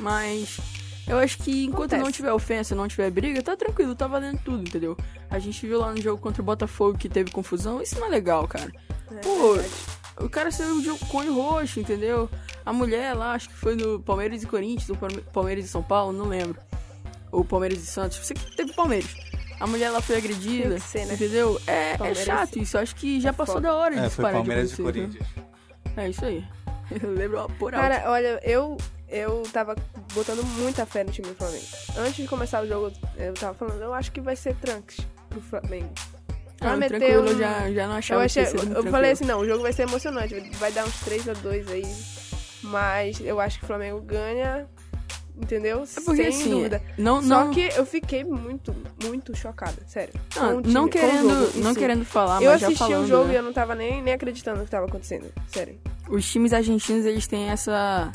[0.00, 0.58] Mas
[1.06, 2.02] eu acho que enquanto Acontece.
[2.02, 4.96] não tiver ofensa, não tiver briga, tá tranquilo, tá valendo tudo, entendeu?
[5.30, 8.10] A gente viu lá no jogo contra o Botafogo que teve confusão, isso não é
[8.10, 8.72] legal, cara.
[9.22, 12.28] Pô, o cara saiu de olho roxo, entendeu?
[12.66, 15.82] A mulher lá, acho que foi no Palmeiras e Corinthians, ou Palme- Palmeiras e São
[15.82, 16.58] Paulo, não lembro.
[17.34, 19.10] Ou Palmeiras e Santos, sei que teve Palmeiras.
[19.60, 21.14] A mulher lá foi agredida, Tem que ser, né?
[21.14, 21.60] entendeu?
[21.66, 23.68] É, é chato isso, eu acho que já é passou foda.
[23.68, 25.28] da hora de É, foi parar Palmeiras de e acontecer, Corinthians.
[25.96, 26.04] né?
[26.04, 26.44] É isso aí.
[27.02, 27.82] Eu lembro por alto.
[27.88, 28.76] Cara, olha, eu,
[29.08, 29.74] eu tava
[30.12, 31.64] botando muita fé no time do Flamengo.
[31.96, 34.98] Antes de começar o jogo, eu tava falando, eu acho que vai ser tranques
[35.30, 35.88] pro Flamengo.
[36.60, 38.90] Vai meter tranquilo, um- eu já, já não Eu, achava achei, que eu tranquilo.
[38.90, 41.84] falei assim, não, o jogo vai ser emocionante, vai dar uns 3 a 2 aí.
[42.62, 44.66] Mas eu acho que o Flamengo ganha,
[45.36, 45.82] entendeu?
[45.82, 46.82] É porque Sem assim, dúvida.
[46.96, 50.14] não, Só não, que eu fiquei muito, muito chocada, sério.
[50.36, 51.78] não, time, não o querendo, jogo não si.
[51.78, 53.34] querendo falar, Eu mas já assisti falando, o jogo né?
[53.34, 55.78] e eu não tava nem, nem acreditando no que tava acontecendo, sério.
[56.08, 58.10] os times argentinos eles têm essa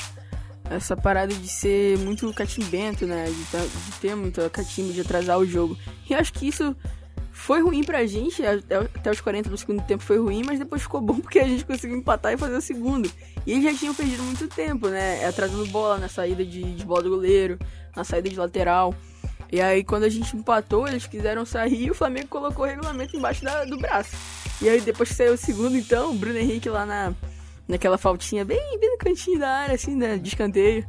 [0.70, 3.24] essa parada de ser muito catimbento, né?
[3.24, 5.76] De, tá- de ter muita catimba, de atrasar o jogo.
[6.08, 6.76] E eu acho que isso
[7.50, 11.00] foi ruim pra gente, até, os 40 do segundo tempo foi ruim, mas depois ficou
[11.00, 13.10] bom porque a gente conseguiu empatar e fazer o segundo.
[13.44, 15.26] E eles já tinham perdido muito tempo, né?
[15.26, 17.58] Atrasando bola na saída de, de bola do goleiro,
[17.96, 18.94] na saída de lateral.
[19.50, 23.16] E aí, quando a gente empatou, eles quiseram sair e o Flamengo colocou o regulamento
[23.16, 24.12] embaixo da- do braço.
[24.62, 27.12] E aí, depois que saiu o segundo, então, o Bruno Henrique lá na,
[27.66, 30.86] naquela faltinha bem, bem no cantinho da área, assim, né, de escanteio.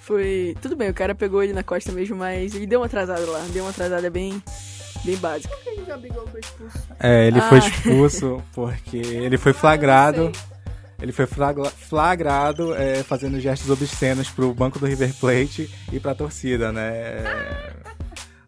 [0.00, 0.56] Foi.
[0.60, 3.46] Tudo bem, o cara pegou ele na costa mesmo, mas ele deu uma atrasada lá.
[3.52, 4.42] Deu uma atrasada bem,
[5.04, 5.54] bem básica.
[5.56, 6.78] Por que o Gabigol foi expulso?
[6.98, 7.48] É, ele Ah.
[7.48, 10.30] foi expulso porque ele foi flagrado.
[11.02, 16.70] Ele foi flagrado é, fazendo gestos obscenos pro banco do River Plate e pra torcida,
[16.70, 16.90] né?
[16.92, 17.72] É,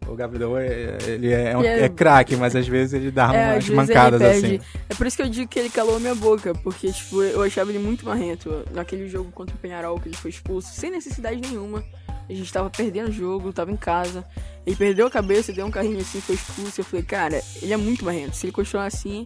[0.07, 3.33] O Gabriel, é, ele é, um- Ele é- é craque, mas às vezes ele dá
[3.33, 4.59] É, umas mancadas assim.
[4.89, 7.41] É por isso que eu digo que ele calou a minha boca, porque, tipo, eu
[7.41, 8.63] achava ele muito marrento.
[8.71, 11.83] Naquele jogo contra o Penharol, que ele foi expulso, sem necessidade nenhuma.
[12.29, 14.23] A gente tava perdendo o jogo, tava em casa.
[14.65, 16.79] Ele perdeu a cabeça, deu um carrinho assim, foi expulso.
[16.81, 18.35] Eu falei, cara, ele é muito marrento.
[18.35, 19.23] Se ele continuar assim,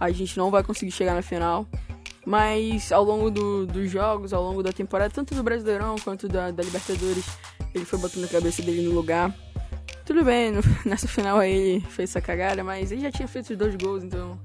[0.00, 1.66] a gente não vai conseguir chegar na final.
[2.24, 6.50] Mas ao longo do- dos jogos, ao longo da temporada, tanto do Brasileirão quanto da,
[6.50, 7.24] da Libertadores,
[7.74, 9.34] ele foi botando a cabeça dele no lugar.
[10.04, 13.50] Tudo bem, no- nessa final aí ele fez essa cagada, mas ele já tinha feito
[13.50, 14.38] os dois gols, então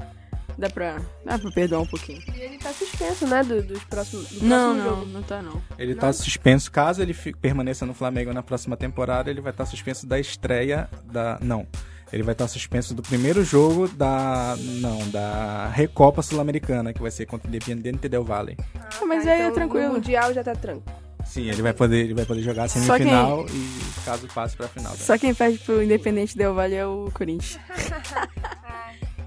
[0.57, 2.21] dá pra, dá pra perdoar um pouquinho.
[2.35, 5.11] E ele tá suspenso, né, do- dos próximos, do Não, próximo não, jogo.
[5.11, 5.61] não tá não.
[5.77, 9.65] Ele tá suspenso, caso ele fi- permaneça no Flamengo na próxima temporada, ele vai estar
[9.65, 11.37] suspenso da estreia da.
[11.41, 11.67] Não.
[12.13, 14.55] Ele vai estar suspenso do primeiro jogo da.
[14.57, 18.55] Não, da Recopa Sul-Americana, que vai ser contra o Independiente Del Valle.
[18.79, 19.89] Ah, mas Tá, aí é então, tranquilo.
[19.89, 20.85] O Mundial já tá tranquilo.
[21.25, 24.93] Sim, ele vai poder, ele vai poder jogar a semifinal e caso passe pra final.
[24.93, 24.97] né?
[24.97, 27.59] Só quem perde pro Independente Del Valle é o Corinthians.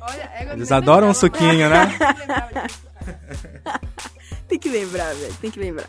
[0.01, 1.87] Olha, égua Eles adoram um suquinho, né?
[1.87, 2.81] Nem lembrava disso.
[4.49, 5.87] Tem que lembrar, velho, tem que lembrar.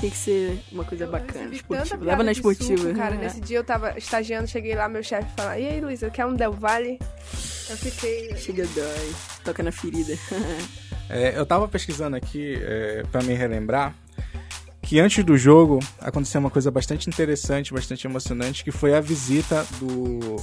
[0.00, 2.04] Tem que ser uma coisa Eu bacana, esportiva.
[2.04, 2.80] Leva na esportiva.
[2.80, 3.24] suco, cara, né?
[3.24, 6.34] nesse dia eu tava estagiando, cheguei lá, meu chefe falou, e aí, Luísa, quer um
[6.34, 7.00] Del Valle?
[7.68, 8.36] Eu fiquei...
[8.36, 9.14] Chega dói,
[9.44, 10.16] toca na ferida.
[11.08, 13.94] É, eu tava pesquisando aqui é, para me relembrar
[14.86, 19.66] que antes do jogo aconteceu uma coisa bastante interessante, bastante emocionante, que foi a visita
[19.80, 20.36] do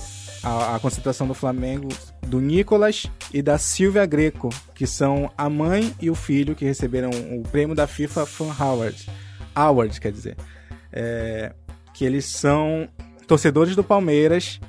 [0.43, 1.88] a, a concentração do Flamengo
[2.27, 7.10] do Nicolas e da Silvia Greco, que são a mãe e o filho que receberam
[7.10, 9.10] o prêmio da FIFA Fan Award,
[9.56, 10.36] Award quer dizer,
[10.91, 11.53] É,
[11.93, 12.88] que eles são
[13.25, 14.60] torcedores do Palmeiras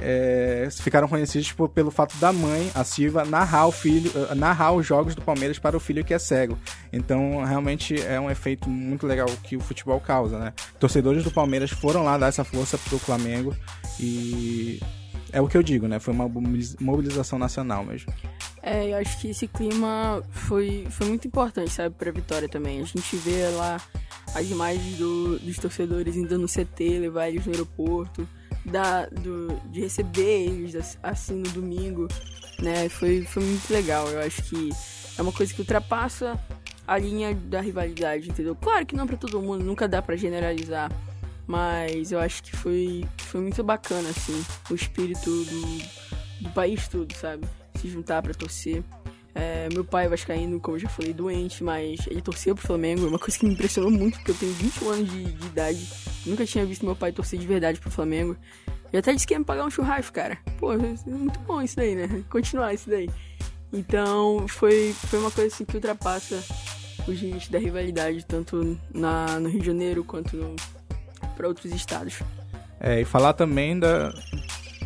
[0.00, 4.72] é, ficaram conhecidos por- pelo fato da mãe, a Silva, narrar o filho, eh, narrar
[4.72, 6.58] os jogos do Palmeiras para o filho que é cego.
[6.92, 10.52] Então, realmente é um efeito muito legal que o futebol causa, né?
[10.78, 13.54] Torcedores do Palmeiras foram lá dar essa força pro Flamengo
[13.98, 14.80] e
[15.32, 15.98] é o que eu digo, né?
[15.98, 18.12] Foi uma mobiliz- mobilização nacional mesmo.
[18.62, 22.80] É, eu acho que esse clima foi, foi muito importante, sabe, pra vitória também.
[22.80, 23.80] A gente vê lá
[24.34, 28.28] as imagens do- dos torcedores indo no CT, levar eles no aeroporto,
[28.64, 32.06] da, do, de receber eles ass- assim no domingo,
[32.60, 32.88] né?
[32.88, 34.08] Foi, foi muito legal.
[34.08, 34.70] Eu acho que
[35.18, 36.38] é uma coisa que ultrapassa
[36.86, 38.54] a linha da rivalidade, entendeu?
[38.56, 40.90] Claro que não pra todo mundo, nunca dá pra generalizar.
[41.46, 45.62] Mas eu acho que foi, foi muito bacana, assim, o espírito do,
[46.42, 47.44] do país todo, sabe?
[47.74, 48.84] Se juntar pra torcer.
[49.34, 53.04] É, meu pai é vascaíno, como eu já falei, doente, mas ele torcia pro Flamengo.
[53.04, 55.88] É uma coisa que me impressionou muito, porque eu tenho 21 anos de, de idade.
[56.26, 58.36] Nunca tinha visto meu pai torcer de verdade pro Flamengo.
[58.92, 60.36] E até disse que ia me pagar um churrasco, cara.
[60.58, 62.24] Pô, é muito bom isso daí, né?
[62.28, 63.08] Continuar isso daí.
[63.72, 66.42] Então, foi, foi uma coisa assim que ultrapassa
[67.06, 70.56] os limites da rivalidade, tanto na, no Rio de Janeiro quanto
[71.36, 72.18] para outros estados.
[72.80, 74.12] É, e falar também da,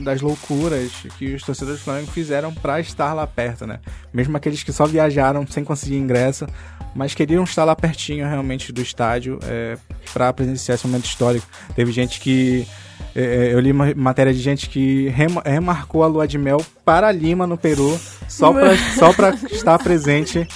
[0.01, 3.81] das loucuras que os torcedores do Flamengo fizeram para estar lá perto, né?
[4.13, 6.47] Mesmo aqueles que só viajaram sem conseguir ingresso,
[6.95, 9.77] mas queriam estar lá pertinho realmente do estádio é,
[10.13, 11.47] para presenciar esse momento histórico.
[11.75, 12.67] Teve gente que
[13.15, 15.09] é, é, eu li uma matéria de gente que
[15.45, 19.11] remarcou a lua de mel para Lima, no Peru, só para só
[19.51, 20.47] estar presente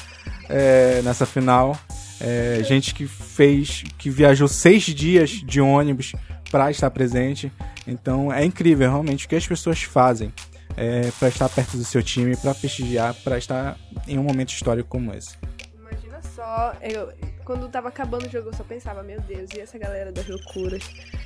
[0.48, 1.79] é, nessa final.
[2.20, 6.12] É, gente que fez, que viajou seis dias de ônibus
[6.51, 7.53] para estar presente.
[7.87, 10.33] Então é incrível realmente o que as pessoas fazem
[10.77, 14.89] é, para estar perto do seu time, para prestigiar, para estar em um momento histórico
[14.89, 15.37] como esse.
[15.75, 17.13] Imagina só, eu,
[17.45, 20.83] quando tava acabando o jogo eu só pensava, meu Deus, e essa galera das loucuras?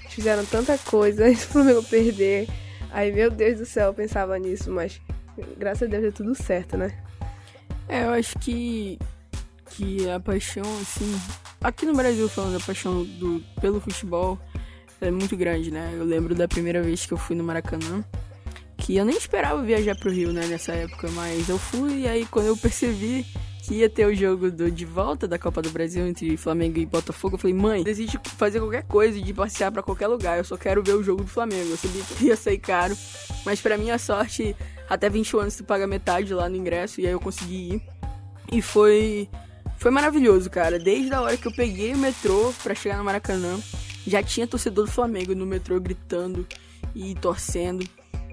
[0.09, 2.49] Fizeram tanta coisa, isso pro meu perder.
[2.91, 5.01] Aí, meu Deus do céu, eu pensava nisso, mas
[5.59, 6.93] graças a Deus deu tudo certo, né?
[7.89, 8.99] É, eu acho que
[9.73, 11.19] que a paixão, assim,
[11.61, 14.39] aqui no Brasil falando, a paixão do, pelo futebol
[15.05, 15.93] é muito grande, né?
[15.95, 18.05] Eu lembro da primeira vez que eu fui no Maracanã,
[18.77, 22.27] que eu nem esperava viajar pro Rio, né, nessa época, mas eu fui e aí
[22.27, 23.25] quando eu percebi
[23.63, 26.87] que ia ter o jogo do, de volta da Copa do Brasil entre Flamengo e
[26.87, 30.57] Botafogo, eu falei, mãe, decide fazer qualquer coisa de passear para qualquer lugar, eu só
[30.57, 31.71] quero ver o jogo do Flamengo.
[31.71, 32.97] Eu sabia que ia sair caro,
[33.47, 34.57] mas para minha sorte,
[34.91, 37.83] até 20 anos tu paga metade lá no ingresso e aí eu consegui ir.
[38.51, 39.29] E foi
[39.79, 40.79] foi maravilhoso, cara.
[40.79, 43.59] Desde a hora que eu peguei o metrô para chegar no Maracanã,
[44.07, 46.47] já tinha torcedor do Flamengo no metrô gritando
[46.95, 47.87] e torcendo.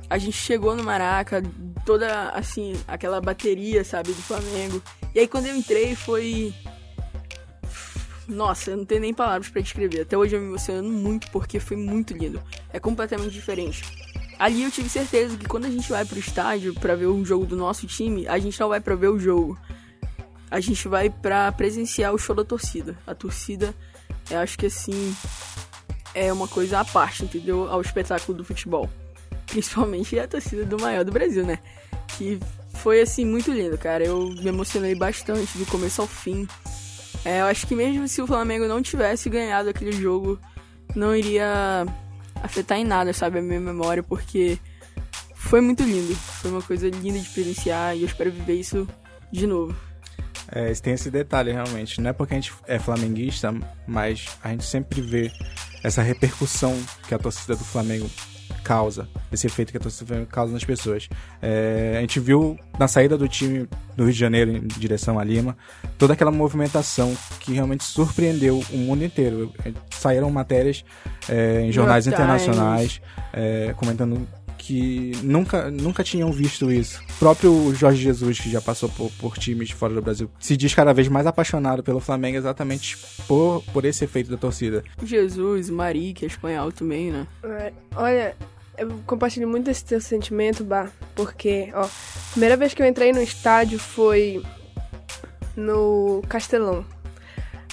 [0.09, 1.43] A gente chegou no Maraca,
[1.85, 4.81] toda assim, aquela bateria, sabe, do Flamengo.
[5.13, 6.53] E aí quando eu entrei foi.
[8.27, 10.01] Nossa, eu não tenho nem palavras para descrever.
[10.01, 12.41] Até hoje eu me emocionando muito porque foi muito lindo.
[12.71, 13.83] É completamente diferente.
[14.37, 17.45] Ali eu tive certeza que quando a gente vai pro estádio para ver um jogo
[17.45, 19.59] do nosso time, a gente não vai para ver o jogo.
[20.49, 22.97] A gente vai para presenciar o show da torcida.
[23.05, 23.75] A torcida,
[24.29, 25.15] eu acho que assim,
[26.13, 27.69] é uma coisa à parte, entendeu?
[27.69, 28.89] Ao espetáculo do futebol.
[29.47, 31.59] Principalmente a torcida do maior do Brasil, né?
[32.17, 32.39] Que
[32.75, 34.03] foi assim muito lindo, cara.
[34.03, 36.47] Eu me emocionei bastante do começo ao fim.
[37.25, 40.39] É, eu acho que mesmo se o Flamengo não tivesse ganhado aquele jogo,
[40.95, 41.85] não iria
[42.41, 44.57] afetar em nada, sabe, a minha memória, porque
[45.35, 46.15] foi muito lindo.
[46.15, 48.87] Foi uma coisa linda de experienciar e eu espero viver isso
[49.31, 49.75] de novo.
[50.51, 52.01] É, tem esse detalhe realmente.
[52.01, 53.53] Não é porque a gente é flamenguista,
[53.87, 55.31] mas a gente sempre vê
[55.83, 58.09] essa repercussão que a torcida do Flamengo
[58.63, 61.07] causa, esse efeito que a torcida causa nas pessoas.
[61.41, 65.23] É, a gente viu na saída do time do Rio de Janeiro em direção a
[65.23, 65.57] Lima,
[65.97, 69.51] toda aquela movimentação que realmente surpreendeu o mundo inteiro.
[69.65, 70.83] É, saíram matérias
[71.27, 73.01] é, em jornais internacionais
[73.33, 74.27] é, comentando
[74.59, 77.01] que nunca, nunca tinham visto isso.
[77.15, 80.55] O próprio Jorge Jesus, que já passou por, por times de fora do Brasil, se
[80.57, 84.83] diz cada vez mais apaixonado pelo Flamengo exatamente por, por esse efeito da torcida.
[85.01, 87.25] Jesus, Mari, que é espanhol também, né?
[87.41, 88.35] É, olha,
[88.77, 93.13] eu compartilho muito esse teu sentimento, Bah, porque, ó, a primeira vez que eu entrei
[93.13, 94.43] no estádio foi
[95.55, 96.85] no Castelão.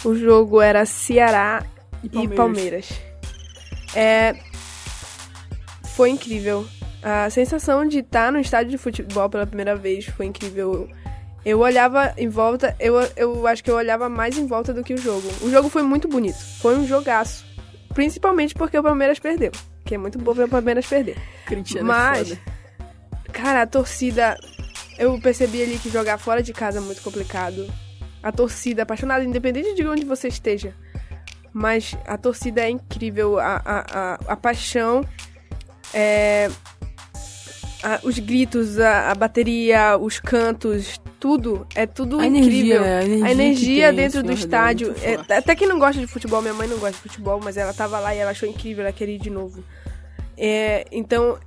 [0.05, 1.67] O jogo era Ceará
[2.03, 2.33] e Palmeiras.
[2.33, 2.89] E Palmeiras.
[3.95, 4.37] É,
[5.97, 6.69] foi incrível.
[7.03, 10.89] A sensação de estar no estádio de futebol pela primeira vez foi incrível.
[11.45, 14.93] Eu olhava em volta, eu, eu acho que eu olhava mais em volta do que
[14.93, 15.27] o jogo.
[15.41, 17.47] O jogo foi muito bonito, foi um jogaço.
[17.95, 19.53] Principalmente porque o Palmeiras perdeu.
[19.85, 21.17] Que é muito bom ver o Palmeiras perder.
[21.47, 22.39] Cristiano é Mas, é
[23.33, 24.37] cara, a torcida.
[24.99, 27.67] Eu percebi ali que jogar fora de casa é muito complicado.
[28.23, 30.75] A torcida apaixonada, independente de onde você esteja.
[31.53, 33.39] Mas a torcida é incrível.
[33.39, 35.03] A, a, a, a paixão
[35.95, 36.51] é,
[37.83, 42.83] a, os gritos, a, a, bateria, os cantos, tudo, é tudo a incrível.
[42.83, 44.95] Energia, a energia, a energia dentro do é estádio.
[45.03, 47.73] É, até quem não gosta de futebol, minha mãe não gosta de futebol, mas ela
[47.73, 49.63] tava lá e ela achou incrível, ela queria ir de novo.
[50.37, 51.39] É, então,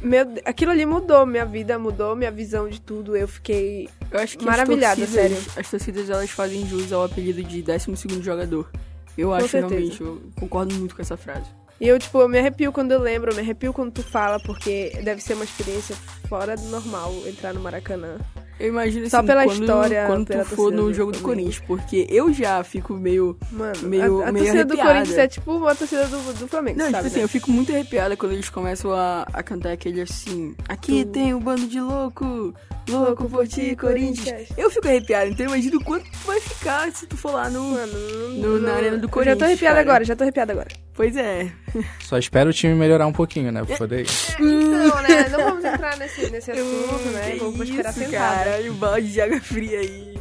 [0.00, 3.16] meu, aquilo ali mudou minha vida, mudou minha visão de tudo.
[3.16, 5.52] Eu fiquei eu acho que maravilhada, as torcidas, sério.
[5.56, 8.70] As torcidas elas fazem jus ao apelido de 12 jogador.
[9.16, 9.74] Eu com acho certeza.
[9.74, 11.57] realmente, eu concordo muito com essa frase.
[11.80, 14.40] E eu, tipo, eu me arrepio quando eu lembro, eu me arrepio quando tu fala,
[14.40, 15.94] porque deve ser uma experiência
[16.28, 18.16] fora do normal entrar no Maracanã.
[18.58, 21.20] Eu imagino Só assim, pela quando, história, quando pela tu for no do jogo do.
[21.20, 23.38] Corinthians, porque eu já fico meio.
[23.52, 24.92] Mano, Meio- a, a meio torcida do arrepiada.
[24.94, 26.96] Corinthians é tipo uma torcida do, do Flamengo, Não, sabe?
[26.96, 27.22] tipo assim, né?
[27.24, 30.56] eu fico muito arrepiada quando eles começam a, a cantar aquele assim.
[30.68, 32.52] Aqui Tu- tem o bando de louco,
[32.90, 34.24] louco por ti, Corinthians.
[34.24, 34.48] Corinthians.
[34.58, 37.62] Eu fico arrepiada, então imagina o quanto tu vai ficar se tu for lá no.
[37.62, 37.92] Mano,
[38.38, 39.88] No- na Arena do Eu Já Corinthians, tô arrepiada cara.
[39.88, 40.68] agora, já tô arrepiada agora.
[40.98, 41.52] Pois é.
[42.00, 43.64] Só espero o time melhorar um pouquinho, né?
[43.64, 44.08] Pra poder ir.
[44.32, 45.28] Então, né?
[45.28, 47.36] Não vamos entrar nesse, nesse assunto, né?
[47.38, 48.44] Vamos esperar isso, sentada.
[48.44, 50.18] Caralho, balde de água fria aí.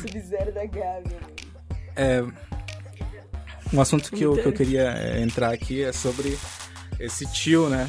[0.00, 1.18] Sub-zero da Gávea.
[1.94, 2.24] É,
[3.70, 6.38] um assunto que eu, que eu queria é, entrar aqui é sobre
[6.98, 7.86] esse tio, né?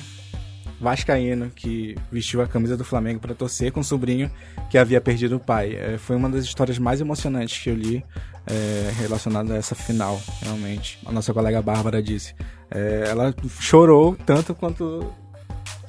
[0.84, 4.30] Vascaíno, que vestiu a camisa do Flamengo para torcer com o sobrinho
[4.70, 5.76] que havia perdido o pai.
[5.76, 8.04] É, foi uma das histórias mais emocionantes que eu li
[8.46, 11.00] é, relacionada a essa final, realmente.
[11.06, 12.36] A nossa colega Bárbara disse.
[12.70, 15.12] É, ela chorou tanto quanto.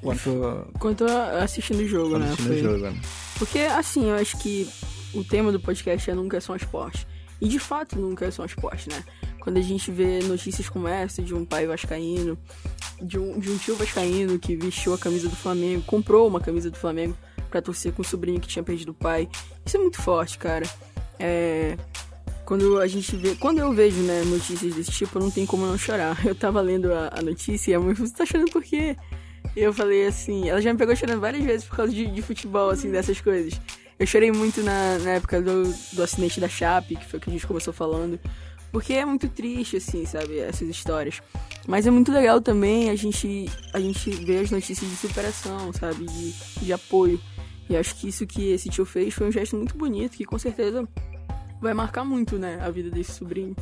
[0.01, 0.67] quanto.
[0.79, 1.05] Quanto
[1.43, 2.27] assistindo o jogo, né?
[2.27, 2.85] assistindo Foi- o jogo.
[2.91, 3.01] né?
[3.39, 4.69] Porque, assim, eu acho que
[5.13, 7.07] o tema do podcast é Nunca é só um esporte.
[7.41, 9.03] E, de fato, nunca é só um esporte, né?
[9.45, 12.39] Quando a gente vê notícias como essa de um pai vascaíno,
[13.01, 16.71] de um, de um tio vascaíno que vestiu a camisa do Flamengo, comprou uma camisa
[16.71, 17.15] do Flamengo
[17.51, 19.29] pra torcer com o sobrinho que tinha perdido o pai.
[19.65, 20.67] Isso é muito forte, cara.
[21.21, 21.77] É...
[22.47, 23.35] Quando a gente vê...
[23.35, 26.19] Quando eu vejo, né, notícias desse tipo, não tem como não chorar.
[26.25, 28.97] Eu tava lendo a, a notícia e a mãe falou, você tá chorando por quê?
[29.55, 32.23] E eu falei assim, ela já me pegou chorando várias vezes por causa de, de
[32.23, 33.61] futebol, assim, dessas coisas.
[33.99, 37.31] Eu chorei muito na, na época do, do acidente da Chape, que foi o que
[37.31, 38.19] a gente começou falando.
[38.75, 41.23] Porque é muito triste, assim, sabe, essas histórias.
[41.65, 46.05] Mas é muito legal também a gente, a gente ver as notícias de superação, sabe,
[46.05, 47.21] de, de apoio.
[47.71, 50.37] E acho que isso que esse tio fez foi um gesto muito bonito, que com
[50.41, 50.89] certeza
[51.61, 53.55] vai marcar muito, né, a vida desse sobrinho.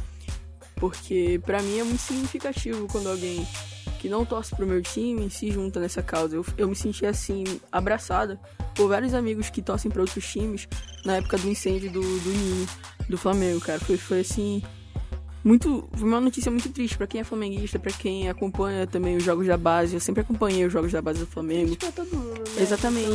[0.76, 3.46] Porque pra mim é muito significativo quando alguém
[4.00, 6.36] que não torce pro meu time se junta nessa causa.
[6.36, 8.40] Eu, eu me senti assim, abraçada
[8.74, 10.66] por vários amigos que torcem pra outros times
[11.04, 13.78] na época do incêndio do, do do Flamengo, cara.
[13.78, 14.62] Foi, foi assim.
[15.44, 15.88] Muito.
[15.92, 19.46] Foi uma notícia muito triste pra quem é flamenguista, pra quem acompanha também os jogos
[19.46, 19.94] da base.
[19.94, 21.74] Eu sempre acompanhei os jogos da base do Flamengo.
[21.76, 22.62] Pra todo mundo, né?
[22.62, 23.14] Exatamente.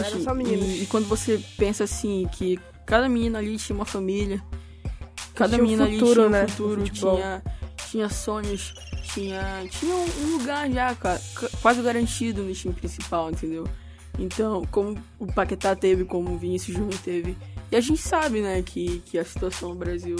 [0.65, 4.43] E, e quando você pensa assim, que cada menina ali tinha uma família,
[5.35, 7.43] cada Tinha um menina futuro, ali tinha um né, futuro, tinha,
[7.89, 8.73] tinha sonhos,
[9.13, 13.65] tinha, tinha um um lugar já ca- ca- quase garantido no time principal, entendeu?
[14.19, 17.37] Então, como o Paquetá teve, como o Vinícius Júnior teve.
[17.71, 20.15] E a gente sabe, né, que, que a situação no Brasil,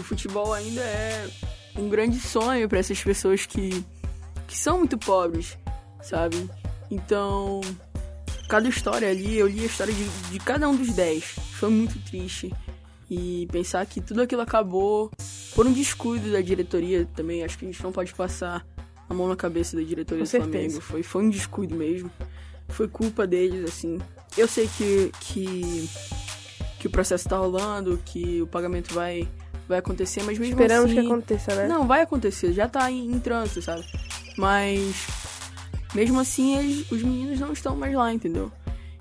[0.00, 1.28] o futebol ainda é
[1.76, 3.84] um grande sonho para essas pessoas que,
[4.46, 5.58] que são muito pobres,
[6.02, 6.48] sabe?
[6.90, 7.60] Então,
[8.48, 11.24] cada história ali, eu li a história de, de cada um dos dez.
[11.58, 12.52] Foi muito triste.
[13.10, 15.10] E pensar que tudo aquilo acabou
[15.54, 17.44] por um descuido da diretoria também.
[17.44, 18.66] Acho que a gente não pode passar
[19.08, 20.52] a mão na cabeça da diretoria Com do certeza.
[20.52, 20.80] Flamengo.
[20.80, 22.10] Foi, foi um descuido mesmo.
[22.68, 23.98] Foi culpa deles, assim.
[24.36, 25.88] Eu sei que, que,
[26.80, 29.28] que o processo tá rolando, que o pagamento vai,
[29.68, 31.00] vai acontecer, mas mesmo Esperamos assim...
[31.00, 31.66] que aconteça, né?
[31.66, 33.84] Não, vai acontecer, já tá em, em trânsito, sabe?
[34.36, 35.06] Mas
[35.94, 38.50] mesmo assim eles- os meninos não estão mais lá, entendeu?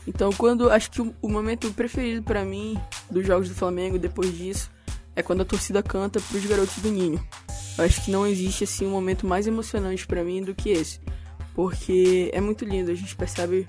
[0.07, 2.77] Então quando acho que o, o momento preferido pra mim
[3.09, 4.69] dos jogos do Flamengo depois disso
[5.15, 7.23] é quando a torcida canta pros garotos do Ninho.
[7.77, 10.99] Eu acho que não existe assim um momento mais emocionante pra mim do que esse,
[11.55, 13.65] porque é muito lindo, a gente percebe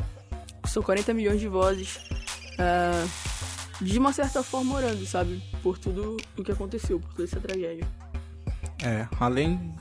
[0.62, 1.98] que são 40 milhões de vozes
[2.58, 3.06] ah,
[3.80, 5.42] de uma certa forma orando, sabe?
[5.62, 7.86] Por tudo o que aconteceu, por toda essa tragédia.
[8.82, 9.74] É, além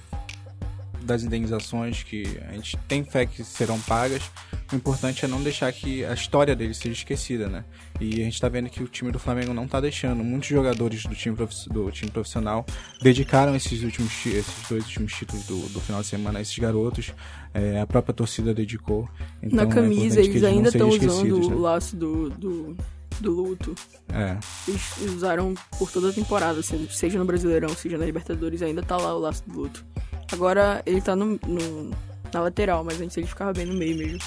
[1.01, 4.23] das indenizações que a gente tem fé que serão pagas,
[4.71, 7.65] o importante é não deixar que a história deles seja esquecida, né?
[7.99, 10.23] E a gente tá vendo que o time do Flamengo não tá deixando.
[10.23, 12.65] Muitos jogadores do time, do time profissional
[13.01, 16.57] dedicaram esses últimos ti- esses dois últimos títulos do, do final de semana a esses
[16.57, 17.13] garotos.
[17.53, 19.07] É, a própria torcida dedicou.
[19.41, 21.55] Então, Na é camisa, que eles não ainda estão usando esquecidos, o né?
[21.57, 22.77] laço do, do,
[23.23, 23.73] do luto.
[24.13, 24.83] É, Eles
[25.15, 29.15] usaram por toda a temporada, assim, seja no Brasileirão, seja na Libertadores, ainda tá lá
[29.15, 29.83] o laço do luto.
[30.31, 31.91] Agora ele tá no, no-
[32.31, 34.19] na lateral, mas antes ele ficava bem no meio mesmo.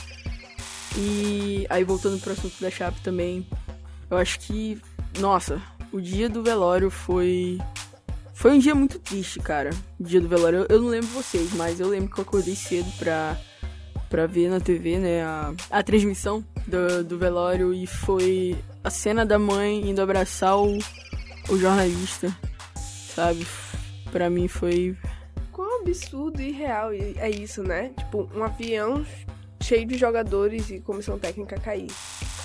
[0.96, 3.46] E aí voltando pro assunto da Chape também,
[4.10, 4.80] eu acho que,
[5.18, 5.60] nossa,
[5.92, 7.58] o dia do velório foi.
[8.34, 9.70] Foi um dia muito triste, cara.
[9.98, 10.60] O dia do velório.
[10.60, 13.36] Eu, eu não lembro vocês, mas eu lembro que eu acordei cedo pra,
[14.10, 18.56] pra ver na TV, né, a, a transmissão do, do velório e foi
[18.86, 20.78] a cena da mãe indo abraçar o,
[21.48, 22.32] o jornalista,
[22.76, 23.44] sabe?
[24.12, 24.96] Pra mim foi.
[25.50, 27.90] Quão absurdo e irreal é isso, né?
[27.98, 29.04] Tipo, um avião
[29.60, 31.90] cheio de jogadores e comissão técnica cair.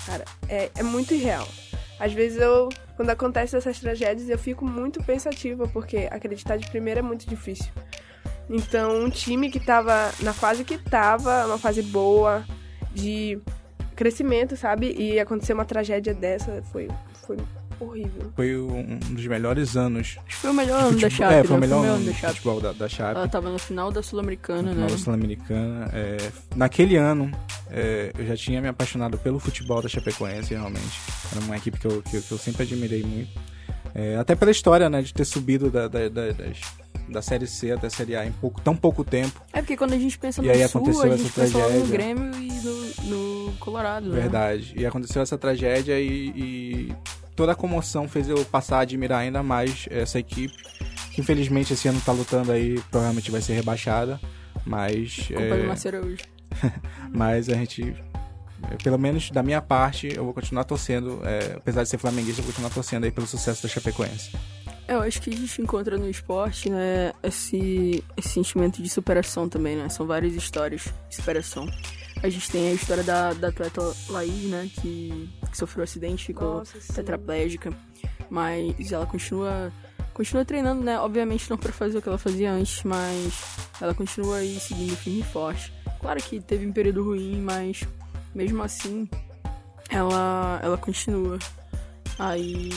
[0.04, 1.46] Cara, é, é muito irreal.
[2.00, 6.98] Às vezes eu, quando acontecem essas tragédias, eu fico muito pensativa, porque acreditar de primeira
[6.98, 7.70] é muito difícil.
[8.50, 12.44] Então, um time que tava na fase que tava, uma fase boa,
[12.92, 13.40] de
[14.02, 14.94] crescimento, sabe?
[14.98, 16.88] E acontecer uma tragédia dessa foi,
[17.26, 17.36] foi
[17.78, 18.32] horrível.
[18.36, 20.16] Foi um dos melhores anos.
[20.18, 21.66] Acho que foi o melhor ano da Chape, É, foi o né?
[21.66, 22.34] melhor ano da Chape.
[22.34, 23.16] futebol da, da Chape.
[23.16, 24.80] Ela tava no final da Sul-Americana, né?
[24.82, 25.90] Nova Sul-Americana.
[25.92, 26.16] É,
[26.56, 27.30] naquele ano,
[27.70, 31.00] é, eu já tinha me apaixonado pelo futebol da Chapecoense, realmente.
[31.34, 33.30] Era uma equipe que eu, que, eu- que eu sempre admirei muito.
[33.94, 36.60] É, até pela história, né, de ter subido da, da, da, das-
[37.08, 39.42] da Série C até a Série A em pouco, tão pouco tempo.
[39.52, 41.58] É porque quando a gente pensa E no aí Sul, aconteceu a essa gente pensa
[41.58, 41.92] logo no tragédia.
[41.92, 42.52] Grêmio e
[43.10, 44.20] no, no Colorado, né?
[44.20, 44.72] Verdade.
[44.76, 46.94] E aconteceu essa tragédia e, e
[47.36, 50.54] toda a comoção fez eu passar a admirar ainda mais essa equipe.
[51.12, 54.18] Que infelizmente esse ano tá lutando aí, provavelmente vai ser rebaixada.
[54.64, 55.26] Mas.
[55.26, 56.22] Culpa é, do Marcelo hoje.
[57.12, 57.94] Mas a gente,
[58.82, 62.44] pelo menos da minha parte, eu vou continuar torcendo, é, apesar de ser flamenguista, eu
[62.44, 64.32] vou continuar torcendo aí pelo sucesso da Chapecoense.
[64.88, 69.48] É, eu acho que a gente encontra no esporte, né, esse, esse sentimento de superação
[69.48, 69.88] também, né?
[69.88, 71.66] São várias histórias de superação.
[72.22, 76.26] A gente tem a história da, da atleta Laís, né, que, que sofreu um acidente,
[76.26, 77.72] ficou Nossa, tetraplégica,
[78.28, 79.72] mas ela continua
[80.12, 80.98] continua treinando, né?
[81.00, 85.20] Obviamente não pra fazer o que ela fazia antes, mas ela continua aí seguindo firme
[85.20, 85.72] e forte.
[86.00, 87.82] Claro que teve um período ruim, mas
[88.34, 89.08] mesmo assim
[89.90, 91.38] ela ela continua
[92.18, 92.70] aí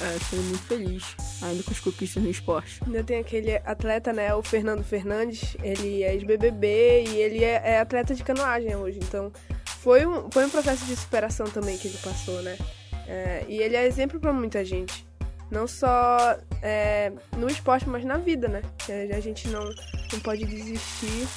[0.00, 2.80] é, muito feliz ainda com as conquistas no esporte.
[2.84, 7.80] Ainda tem aquele atleta, né, o Fernando Fernandes, ele é ex-BBB e ele é, é
[7.80, 9.32] atleta de canoagem hoje, então
[9.64, 12.56] foi um, foi um processo de superação também que ele passou, né?
[13.06, 15.06] É, e ele é exemplo pra muita gente,
[15.50, 18.62] não só é, no esporte, mas na vida, né?
[19.14, 19.62] A gente não,
[20.12, 21.28] não pode desistir,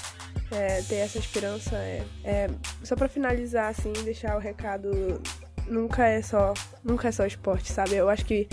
[0.51, 1.75] é, ter essa esperança.
[1.75, 2.49] É, é,
[2.83, 5.21] só pra finalizar, assim, deixar o recado,
[5.67, 7.95] nunca é só, nunca é só esporte, sabe?
[7.95, 8.47] Eu acho que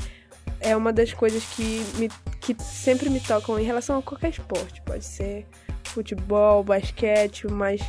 [0.61, 2.09] é uma das coisas que, me,
[2.41, 4.81] que sempre me tocam em relação a qualquer esporte.
[4.83, 5.47] Pode ser
[5.85, 7.81] futebol, basquete, mas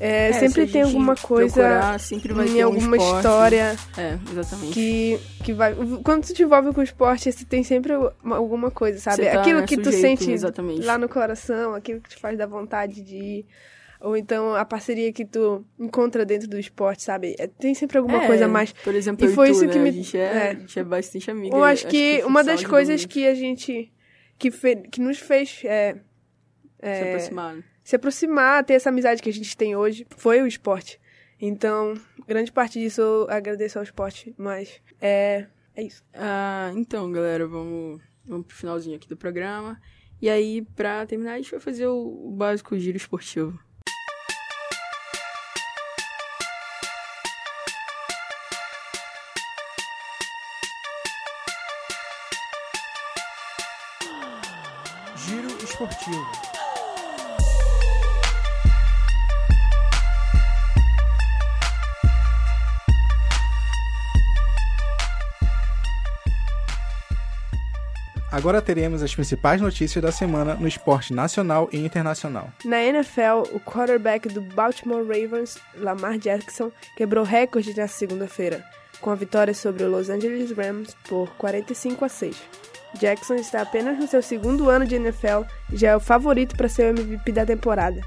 [0.00, 3.16] é, É, se sempre tem alguma coisa procurar, sempre vai em um alguma esporte.
[3.16, 4.72] história É, exatamente.
[4.72, 5.74] que, que vai.
[6.02, 7.92] Quando tu te envolve com o esporte, você tem sempre
[8.22, 9.24] uma- alguma coisa, sabe?
[9.24, 10.82] Tá aquilo que tu sujeito, sente exatamente.
[10.84, 13.46] lá no coração, aquilo que te faz dar vontade de ir.
[14.00, 17.34] Ou então a parceria que tu encontra dentro do esporte, sabe?
[17.38, 18.70] É, tem sempre alguma É, coisa a mais.
[18.72, 19.72] Por exemplo, E foi tu, isso né?
[19.72, 20.50] que me- A gente é, é.
[20.50, 21.56] a gente é bastante amiga.
[21.56, 23.90] Eu acho que o uma das coisas que a gente.
[24.38, 25.68] que, fe, que nos fez Se
[26.82, 27.56] aproximar.
[27.84, 30.98] Se aproximar, ter essa amizade que a gente tem hoje, foi o esporte.
[31.38, 31.94] Então,
[32.26, 36.02] grande parte disso eu agradeço ao esporte, mas é, é isso.
[36.14, 39.78] Ah, então, galera, vamos, vamos pro finalzinho aqui do programa.
[40.22, 43.58] E aí, pra terminar, a gente vai fazer o, o básico giro esportivo.
[55.26, 56.43] Giro esportivo.
[68.34, 72.50] Agora teremos as principais notícias da semana no esporte nacional e internacional.
[72.64, 78.64] Na NFL, o quarterback do Baltimore Ravens, Lamar Jackson, quebrou recorde na segunda-feira,
[79.00, 82.36] com a vitória sobre o Los Angeles Rams por 45 a 6.
[82.98, 86.68] Jackson está apenas no seu segundo ano de NFL e já é o favorito para
[86.68, 88.00] ser o MVP da temporada.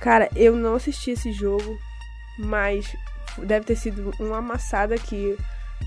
[0.00, 1.76] Cara, eu não assisti esse jogo,
[2.38, 2.96] mas
[3.38, 5.36] deve ter sido uma amassada que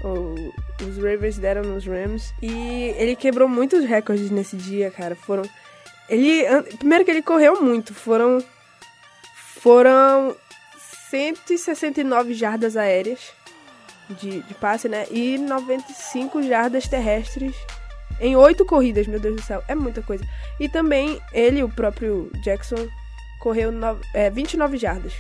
[0.04, 2.34] os Ravens deram nos Rams.
[2.42, 5.16] E ele quebrou muitos recordes nesse dia, cara.
[5.16, 5.44] Foram.
[6.10, 6.44] Ele.
[6.78, 7.94] Primeiro que ele correu muito.
[7.94, 8.44] Foram.
[9.60, 10.36] Foram
[11.10, 13.20] 169 jardas aéreas
[14.10, 15.06] de, de passe, né?
[15.12, 17.56] E 95 jardas terrestres
[18.20, 19.64] em oito corridas, meu Deus do céu.
[19.68, 20.24] É muita coisa.
[20.60, 22.88] E também ele, o próprio Jackson,
[23.40, 25.14] correu no, é, 29 jardas.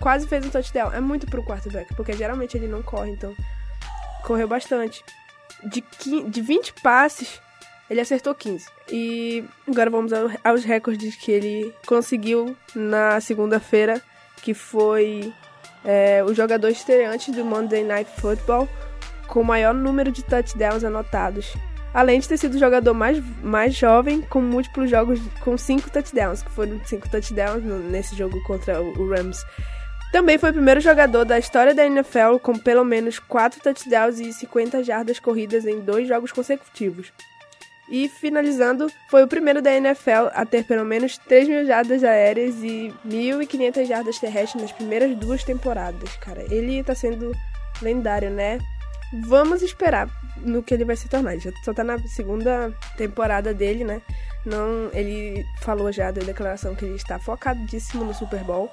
[0.00, 0.92] Quase fez um touchdown.
[0.92, 3.34] É muito pro quarterback, porque geralmente ele não corre, então
[4.20, 5.02] correu bastante.
[5.64, 7.40] De, quin- de 20 passes,
[7.88, 8.66] ele acertou 15.
[8.90, 14.00] E agora vamos ao- aos recordes que ele conseguiu na segunda-feira,
[14.42, 15.32] que foi
[15.84, 18.68] é, o jogador estreante do Monday Night Football
[19.26, 21.54] com o maior número de touchdowns anotados.
[21.94, 26.42] Além de ter sido o jogador mais, mais jovem com múltiplos jogos com 5 touchdowns,
[26.42, 29.42] que foram 5 touchdowns nesse jogo contra o Rams.
[30.12, 34.32] Também foi o primeiro jogador da história da NFL com pelo menos 4 touchdowns e
[34.32, 37.12] 50 jardas corridas em dois jogos consecutivos.
[37.88, 42.56] E finalizando, foi o primeiro da NFL a ter pelo menos 3 mil jardas aéreas
[42.62, 46.42] e 1.500 jardas terrestres nas primeiras duas temporadas, cara.
[46.52, 47.32] Ele tá sendo
[47.82, 48.58] lendário, né?
[49.24, 51.32] Vamos esperar no que ele vai se tornar.
[51.32, 54.00] Ele já só tá na segunda temporada dele, né?
[54.46, 58.70] Não, ele falou já da declaração que ele está focadíssimo no Super Bowl.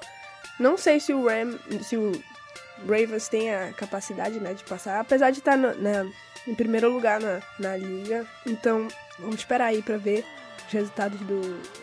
[0.58, 2.12] Não sei se o Ram, se o
[2.86, 6.06] Ravens tem a capacidade, né, de passar, apesar de estar no- na-
[6.46, 8.26] em primeiro lugar na, na liga.
[8.46, 8.88] Então,
[9.18, 10.24] vamos esperar aí pra ver
[10.66, 11.40] os resultados do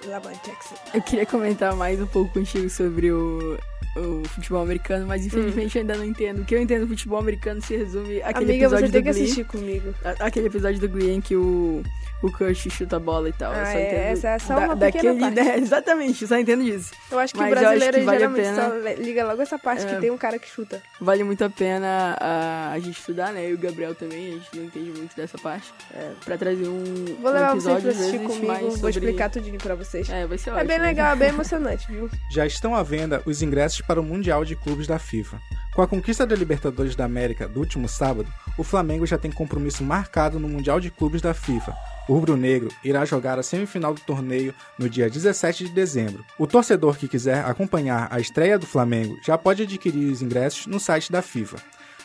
[0.07, 0.75] Lamar Jackson.
[0.93, 3.57] Eu queria comentar mais um pouco contigo sobre o,
[3.97, 6.41] o futebol americano, mas infelizmente eu ainda não entendo.
[6.41, 9.05] O que eu entendo do futebol americano se resume àquele Amiga, episódio você tem do
[9.05, 9.23] que Glee.
[9.23, 9.93] assistir comigo.
[10.03, 11.83] A- Aquele episódio do Glee em que o,
[12.23, 13.53] o Kurt chuta a bola e tal.
[13.53, 15.35] eu Ah, só é, entendo essa é só da- uma pequena daquele, parte.
[15.35, 16.91] né, Exatamente, eu só entendo disso.
[17.11, 19.41] Eu acho que Mas o eu brasileiro que vale a geralmente pena- só liga logo
[19.41, 19.93] essa parte É.
[19.93, 20.81] que tem um cara que chuta.
[20.99, 23.49] Vale muito a pena a, a gente estudar, né?
[23.49, 25.71] E o Gabriel também, a gente não entende muito dessa parte.
[25.93, 26.83] É, pra trazer um,
[27.21, 28.89] Vou um levar vocês episódio, pra às assistir vezes, comigo, mais vou sobre...
[28.91, 30.09] explicar tudinho pra vocês.
[30.09, 30.67] É, vai ser É ótimo.
[30.67, 32.09] bem legal, é bem emocionante, viu?
[32.31, 35.39] Já estão à venda os ingressos para o Mundial de Clubes da FIFA.
[35.75, 39.83] Com a conquista da Libertadores da América do último sábado, o Flamengo já tem compromisso
[39.83, 41.75] marcado no Mundial de Clubes da FIFA.
[42.07, 46.23] O rubro-negro irá jogar a semifinal do torneio no dia 17 de dezembro.
[46.37, 50.79] O torcedor que quiser acompanhar a estreia do Flamengo já pode adquirir os ingressos no
[50.79, 51.57] site da FIFA.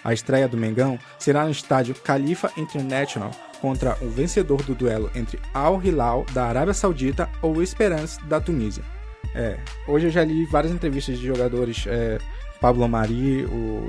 [0.03, 3.31] A estreia do Mengão será no estádio Khalifa International
[3.61, 8.83] contra o vencedor do duelo entre Al Hilal da Arábia Saudita ou Esperance da Tunísia.
[9.35, 12.19] É, hoje eu já li várias entrevistas de jogadores, é,
[12.61, 13.87] Pablo Mari, o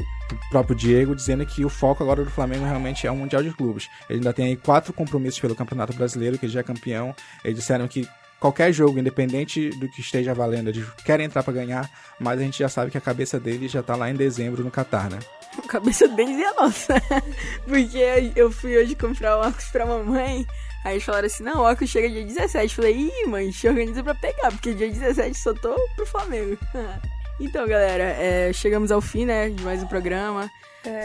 [0.50, 3.90] próprio Diego, dizendo que o foco agora do Flamengo realmente é o Mundial de Clubes.
[4.10, 7.14] Ele ainda tem aí quatro compromissos pelo Campeonato Brasileiro, que já é campeão.
[7.44, 8.08] Eles disseram que
[8.40, 12.60] qualquer jogo, independente do que esteja valendo, eles querem entrar pra ganhar, mas a gente
[12.60, 15.20] já sabe que a cabeça deles já tá lá em dezembro no Catar, né?
[15.58, 16.96] A cabeça deles a nossa.
[17.68, 20.48] Porque eu fui hoje comprar óculos pra mamãe.
[20.84, 22.74] Aí eles falaram assim, não, o óculos chega dia 17.
[22.74, 26.58] Falei, ih, mãe, te organiza pra pegar, porque dia 17 só tô pro Flamengo.
[27.46, 30.50] então, galera, é, chegamos ao fim, né, de mais um programa.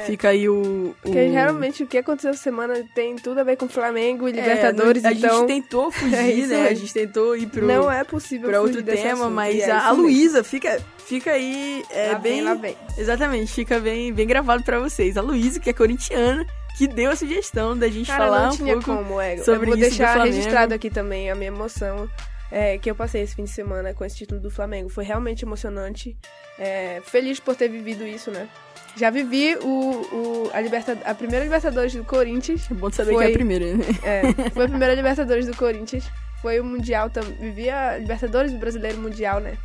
[0.07, 0.55] Fica aí o...
[0.55, 0.97] o...
[1.03, 4.35] Porque geralmente o que aconteceu essa semana tem tudo a ver com Flamengo e É,
[4.41, 6.69] Libertadores, não- a então gente tentou fugir, É né?
[6.69, 9.89] A gente tentou ir pro, não é possível pra outro tema, assunto, mas é a,
[9.89, 9.91] a.
[9.93, 12.33] Luísa fica, fica aí é, Lá bem...
[12.37, 12.77] vem, lá vem.
[12.97, 15.15] Exatamente, fica bem, bem gravado pra vocês.
[15.19, 16.47] A Luísa, que é corintiana,
[16.79, 19.37] que deu a sugestão da gente Cara, falar não um pouco como, é.
[19.39, 22.09] sobre eu vou deixar registrado aqui também a minha emoção
[22.51, 24.89] é, que eu passei esse fim de semana com esse título do Flamengo.
[24.89, 26.17] Foi realmente emocionante.
[26.59, 28.49] É, feliz por ter vivido isso, né?
[28.97, 32.71] Já vivi o, o- a, liberta, a primeira Libertadores do Corinthians.
[32.71, 33.85] É bom saber Foi- que é a primeira, né?
[34.03, 36.11] É, foi a primeira Libertadores do Corinthians.
[36.41, 37.35] Foi o Mundial também.
[37.35, 39.59] Vivi a Libertadores do Brasileiro Mundial, né?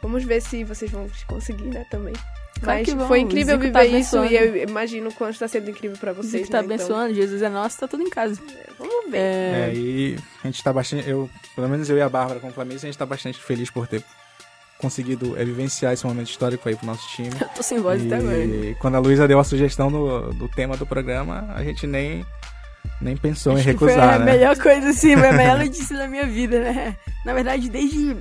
[0.00, 2.12] Vamos ver se vocês vão conseguir, né, também.
[2.62, 5.48] Claro Mas que foi incrível Zico viver tá isso e eu imagino o quanto está
[5.48, 6.46] sendo incrível pra Você vocês.
[6.46, 6.74] que tá né?
[6.74, 8.40] Então, abençoando, Jesus é nosso, tá tudo em casa.
[8.78, 9.18] vamos ver.
[9.18, 11.08] É, É, e a gente tá bastante.
[11.08, 13.86] Eu, pelo menos eu e a Bárbara, como Flamengo, a gente tá bastante feliz por
[13.86, 14.02] ter
[14.78, 17.30] conseguido é, vivenciar esse momento histórico aí pro nosso time.
[17.40, 18.38] eu tô sem voz até agora.
[18.44, 22.24] E quando a Luísa deu a sugestão do, do tema do programa, a gente nem,
[23.00, 24.24] nem pensou em Acho que foi recusar, a né?
[24.32, 26.96] melhor coisa, assim, foi a melhor notícia da minha vida, né?
[27.24, 28.16] Na verdade, desde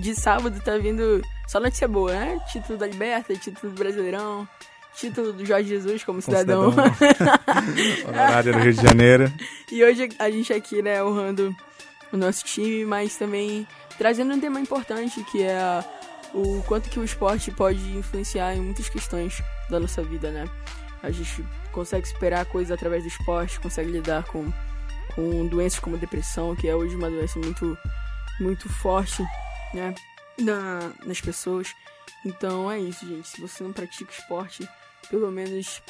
[0.00, 2.40] de sábado tá vindo só notícia boa, né?
[2.50, 4.48] Título da Liberta, título do Brasileirão,
[4.94, 6.72] título do Jorge Jesus como Como cidadão.
[8.06, 9.32] Honorário do Rio de Janeiro.
[9.70, 11.54] E hoje a gente aqui, né, honrando
[12.12, 15.84] o nosso time, mas também trazendo um tema importante que é
[16.34, 20.44] o quanto que o esporte pode influenciar em muitas questões da nossa vida, né?
[21.02, 24.52] A gente consegue superar coisas através do esporte, consegue lidar com,
[25.14, 27.76] com doenças como depressão, que é hoje uma doença muito,
[28.40, 29.24] muito forte,
[29.72, 29.94] né,
[30.38, 31.74] na, nas pessoas.
[32.24, 33.28] Então é isso, gente.
[33.28, 34.68] Se você não pratica esporte,
[35.10, 35.82] pelo menos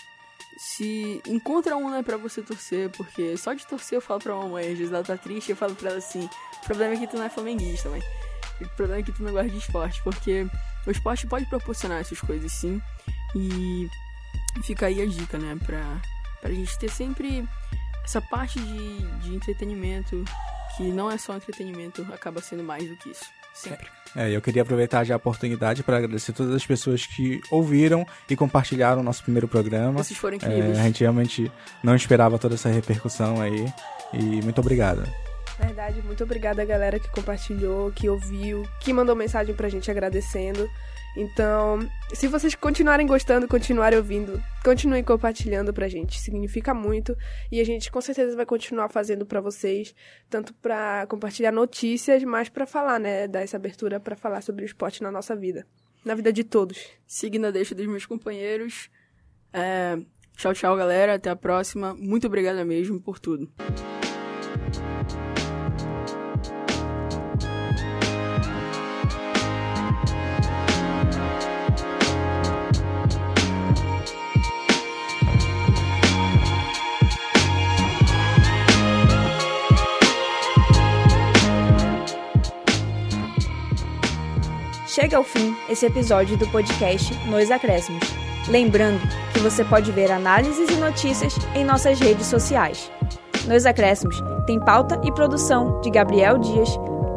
[0.59, 4.71] se encontra um, né, pra você torcer, porque só de torcer eu falo pra mamãe,
[4.71, 6.29] às vezes ela tá triste, eu falo pra ela assim,
[6.63, 8.03] o problema é que tu não é flamenguista, mãe.
[8.61, 10.47] O problema é que tu não gosta de esporte, porque
[10.87, 12.81] o esporte pode proporcionar essas coisas sim,
[13.35, 13.89] e
[14.63, 16.01] fica aí a dica, né, pra,
[16.41, 17.49] pra gente ter sempre
[18.05, 20.25] essa parte de, de entretenimento,
[20.77, 23.25] que não é só entretenimento, acaba sendo mais do que isso,
[23.55, 23.87] sempre.
[24.15, 28.37] É, eu queria aproveitar já a oportunidade para agradecer todas as pessoas que ouviram e
[28.37, 30.03] compartilharam o nosso primeiro programa.
[30.05, 30.79] Vocês foram É, incríveis.
[30.79, 31.51] a gente realmente
[31.83, 33.67] não esperava toda essa repercussão aí.
[34.13, 35.03] E muito obrigado.
[35.65, 40.69] Verdade, muito obrigada, galera, que compartilhou, que ouviu, que mandou mensagem pra gente agradecendo.
[41.17, 41.79] Então,
[42.15, 46.19] se vocês continuarem gostando, continuarem ouvindo, continuem compartilhando pra gente.
[46.19, 47.17] Significa muito.
[47.51, 49.95] E a gente com certeza vai continuar fazendo pra vocês,
[50.29, 53.29] tanto pra compartilhar notícias, mas pra falar, né?
[53.29, 55.67] Dar essa abertura pra falar sobre o esporte na nossa vida.
[56.05, 56.79] Na vida de todos.
[57.07, 58.91] Siga na deixa dos meus companheiros.
[59.53, 59.99] É,
[60.37, 61.15] tchau, tchau, galera.
[61.15, 61.95] Até a próxima.
[61.95, 63.53] Muito obrigada mesmo por tudo.
[84.95, 88.03] Chega ao fim esse episódio do podcast Nos Acréscimos.
[88.47, 89.01] Lembrando
[89.33, 92.93] que você pode ver análises e notícias em nossas redes sociais.
[93.49, 96.69] Nos Acréscimos tem pauta e produção de Gabriel Dias,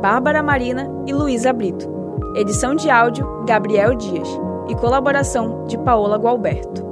[0.02, 1.86] Bárbara Marina e Luísa Brito.
[2.34, 4.30] Edição de áudio Gabriel Dias
[4.70, 6.85] e colaboração de Paola Gualberto.